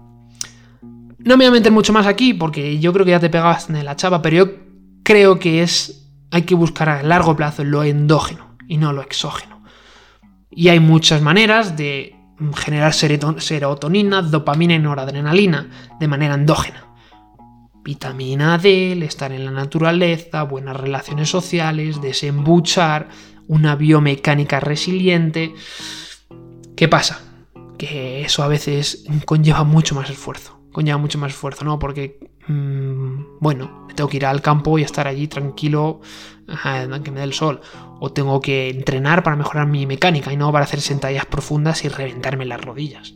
No 1.18 1.38
me 1.38 1.46
voy 1.46 1.46
a 1.46 1.52
meter 1.52 1.72
mucho 1.72 1.94
más 1.94 2.08
aquí 2.08 2.34
porque 2.34 2.80
yo 2.80 2.94
creo 2.94 3.06
que 3.06 3.12
ya 3.12 3.20
te 3.20 3.30
pegabas 3.30 3.70
en 3.70 3.84
la 3.84 3.96
chapa, 3.96 4.22
pero 4.22 4.38
yo 4.38 4.52
creo 5.04 5.40
que 5.40 5.62
es 5.64 6.10
hay 6.32 6.44
que 6.44 6.56
buscar 6.56 6.90
a 6.90 7.04
largo 7.04 7.36
plazo 7.36 7.64
lo 7.64 7.84
endógeno 7.84 8.56
y 8.68 8.78
no 8.78 8.94
lo 8.94 9.02
exógeno. 9.02 9.64
Y 10.50 10.70
hay 10.70 10.80
muchas 10.80 11.22
maneras 11.22 11.78
de 11.78 12.16
generar 12.56 12.94
serotonina, 12.94 14.22
dopamina 14.22 14.74
y 14.74 14.80
noradrenalina 14.80 15.70
de 16.00 16.08
manera 16.08 16.36
endógena. 16.36 16.88
Vitamina 17.84 18.58
D, 18.58 18.94
estar 19.04 19.32
en 19.32 19.46
la 19.46 19.52
naturaleza, 19.52 20.44
buenas 20.44 20.78
relaciones 20.78 21.30
sociales, 21.30 22.02
desembuchar, 22.02 23.10
una 23.48 23.76
biomecánica 23.76 24.60
resiliente. 24.60 25.54
¿Qué 26.76 26.88
pasa? 26.88 27.31
Que 27.82 28.22
eso 28.22 28.44
a 28.44 28.48
veces 28.48 29.06
conlleva 29.26 29.64
mucho 29.64 29.96
más 29.96 30.10
esfuerzo. 30.12 30.60
Conlleva 30.72 31.00
mucho 31.00 31.18
más 31.18 31.32
esfuerzo, 31.32 31.66
¿no? 31.66 31.80
Porque, 31.80 32.20
mm, 32.48 33.40
bueno, 33.40 33.88
tengo 33.96 34.08
que 34.08 34.18
ir 34.18 34.26
al 34.28 34.44
campo 34.44 34.78
y 34.78 34.84
estar 34.84 35.08
allí 35.08 35.28
tranquilo, 35.28 36.00
que 37.04 37.12
me 37.12 37.20
dé 37.20 37.24
el 37.24 37.34
sol 37.34 37.60
o 38.00 38.12
tengo 38.12 38.40
que 38.40 38.70
entrenar 38.70 39.24
para 39.24 39.36
mejorar 39.36 39.66
mi 39.66 39.88
mecánica 39.88 40.32
y 40.32 40.38
no 40.38 40.52
para 40.52 40.66
hacer 40.66 40.80
sentadillas 40.80 41.26
profundas 41.26 41.84
y 41.84 41.90
reventarme 41.90 42.46
las 42.46 42.62
rodillas. 42.62 43.16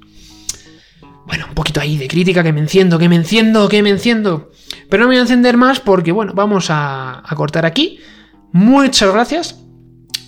Bueno, 1.27 1.45
un 1.47 1.53
poquito 1.53 1.79
ahí 1.79 1.97
de 1.97 2.07
crítica, 2.07 2.41
que 2.41 2.51
me 2.51 2.61
enciendo, 2.61 2.97
que 2.97 3.07
me 3.07 3.15
enciendo, 3.15 3.69
que 3.69 3.83
me 3.83 3.89
enciendo. 3.91 4.51
Pero 4.89 5.03
no 5.03 5.09
me 5.09 5.15
voy 5.15 5.19
a 5.19 5.21
encender 5.21 5.57
más 5.57 5.79
porque, 5.79 6.11
bueno, 6.11 6.33
vamos 6.33 6.67
a, 6.69 7.21
cortar 7.35 7.67
aquí. 7.67 7.99
Muchas 8.51 9.11
gracias. 9.13 9.64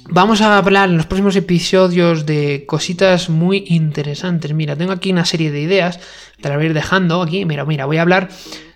Vamos 0.10 0.42
a 0.42 0.58
hablar 0.58 0.90
en 0.90 0.98
los 0.98 1.06
próximos 1.06 1.36
episodios 1.36 2.26
de 2.26 2.66
cositas 2.66 3.30
muy 3.30 3.66
interesantes. 3.68 4.54
Mira, 4.54 4.76
tengo 4.76 4.92
aquí 4.92 5.12
una 5.12 5.26
serie 5.26 5.52
de 5.52 5.62
ideas, 5.62 6.00
te 6.42 6.50
las 6.50 6.58
voy 6.58 6.66
a 6.66 6.70
ir 6.70 6.74
dejando 6.74 7.22
aquí. 7.22 7.46
Mira, 7.46 7.66
mira, 7.66 7.86
voy 7.86 7.98
a 7.98 8.02
hablar 8.02 8.30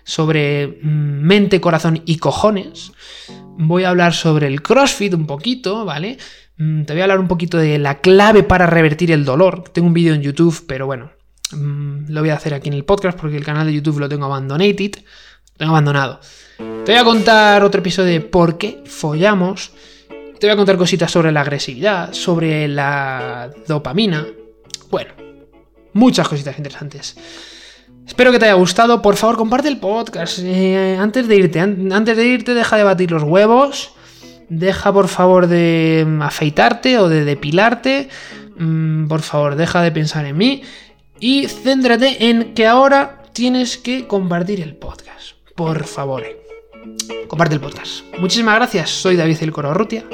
sobre 0.04 0.78
mm, 0.82 1.22
mente, 1.22 1.60
corazón 1.60 2.02
y 2.04 2.18
cojones 2.18 2.92
voy 3.56 3.84
a 3.84 3.90
hablar 3.90 4.14
sobre 4.14 4.46
el 4.46 4.62
CrossFit 4.62 5.14
un 5.14 5.26
poquito, 5.26 5.84
¿vale? 5.84 6.18
Mm, 6.58 6.82
te 6.82 6.92
voy 6.92 7.00
a 7.00 7.04
hablar 7.04 7.20
un 7.20 7.28
poquito 7.28 7.58
de 7.58 7.78
la 7.78 8.00
clave 8.00 8.42
para 8.42 8.66
revertir 8.66 9.10
el 9.10 9.24
dolor. 9.24 9.64
Tengo 9.72 9.88
un 9.88 9.94
vídeo 9.94 10.14
en 10.14 10.22
YouTube, 10.22 10.64
pero 10.66 10.86
bueno, 10.86 11.10
mm, 11.52 12.08
lo 12.08 12.20
voy 12.20 12.30
a 12.30 12.34
hacer 12.34 12.54
aquí 12.54 12.68
en 12.68 12.74
el 12.74 12.84
podcast 12.84 13.18
porque 13.18 13.36
el 13.36 13.44
canal 13.44 13.66
de 13.66 13.74
YouTube 13.74 14.00
lo 14.00 14.08
tengo 14.08 14.24
abandonated, 14.26 14.96
lo 14.96 15.56
tengo 15.56 15.72
abandonado. 15.72 16.20
Te 16.58 16.92
voy 16.92 17.00
a 17.00 17.04
contar 17.04 17.62
otro 17.62 17.80
episodio 17.80 18.12
de 18.12 18.20
por 18.20 18.58
qué 18.58 18.82
follamos. 18.86 19.72
Te 20.42 20.48
voy 20.48 20.54
a 20.54 20.56
contar 20.56 20.76
cositas 20.76 21.08
sobre 21.08 21.30
la 21.30 21.42
agresividad, 21.42 22.12
sobre 22.12 22.66
la 22.66 23.48
dopamina. 23.68 24.26
Bueno, 24.90 25.12
muchas 25.92 26.26
cositas 26.26 26.58
interesantes. 26.58 27.16
Espero 28.04 28.32
que 28.32 28.40
te 28.40 28.46
haya 28.46 28.54
gustado. 28.54 29.00
Por 29.02 29.14
favor, 29.14 29.36
comparte 29.36 29.68
el 29.68 29.78
podcast. 29.78 30.40
Eh, 30.42 30.98
antes 30.98 31.28
de 31.28 31.36
irte, 31.36 31.60
antes 31.60 32.16
de 32.16 32.26
irte, 32.26 32.54
deja 32.54 32.76
de 32.76 32.82
batir 32.82 33.12
los 33.12 33.22
huevos. 33.22 33.92
Deja, 34.48 34.92
por 34.92 35.06
favor, 35.06 35.46
de 35.46 36.04
mm, 36.08 36.22
afeitarte 36.22 36.98
o 36.98 37.08
de 37.08 37.24
depilarte. 37.24 38.08
Mm, 38.56 39.06
por 39.06 39.22
favor, 39.22 39.54
deja 39.54 39.80
de 39.80 39.92
pensar 39.92 40.26
en 40.26 40.36
mí. 40.36 40.64
Y 41.20 41.46
céntrate 41.46 42.30
en 42.30 42.52
que 42.54 42.66
ahora 42.66 43.22
tienes 43.32 43.78
que 43.78 44.08
compartir 44.08 44.60
el 44.60 44.74
podcast. 44.74 45.36
Por 45.54 45.84
favor. 45.84 46.24
Comparte 47.28 47.54
el 47.54 47.60
podcast. 47.60 48.02
Muchísimas 48.18 48.56
gracias. 48.56 48.90
Soy 48.90 49.14
David 49.14 49.36
Elcororrutia 49.40 50.04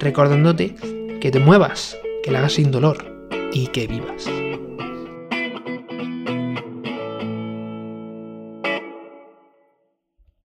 recordándote 0.00 0.74
que 1.20 1.30
te 1.30 1.40
muevas, 1.40 1.96
que 2.22 2.30
la 2.30 2.38
hagas 2.38 2.54
sin 2.54 2.70
dolor 2.70 3.28
y 3.52 3.68
que 3.68 3.86
vivas. 3.86 4.28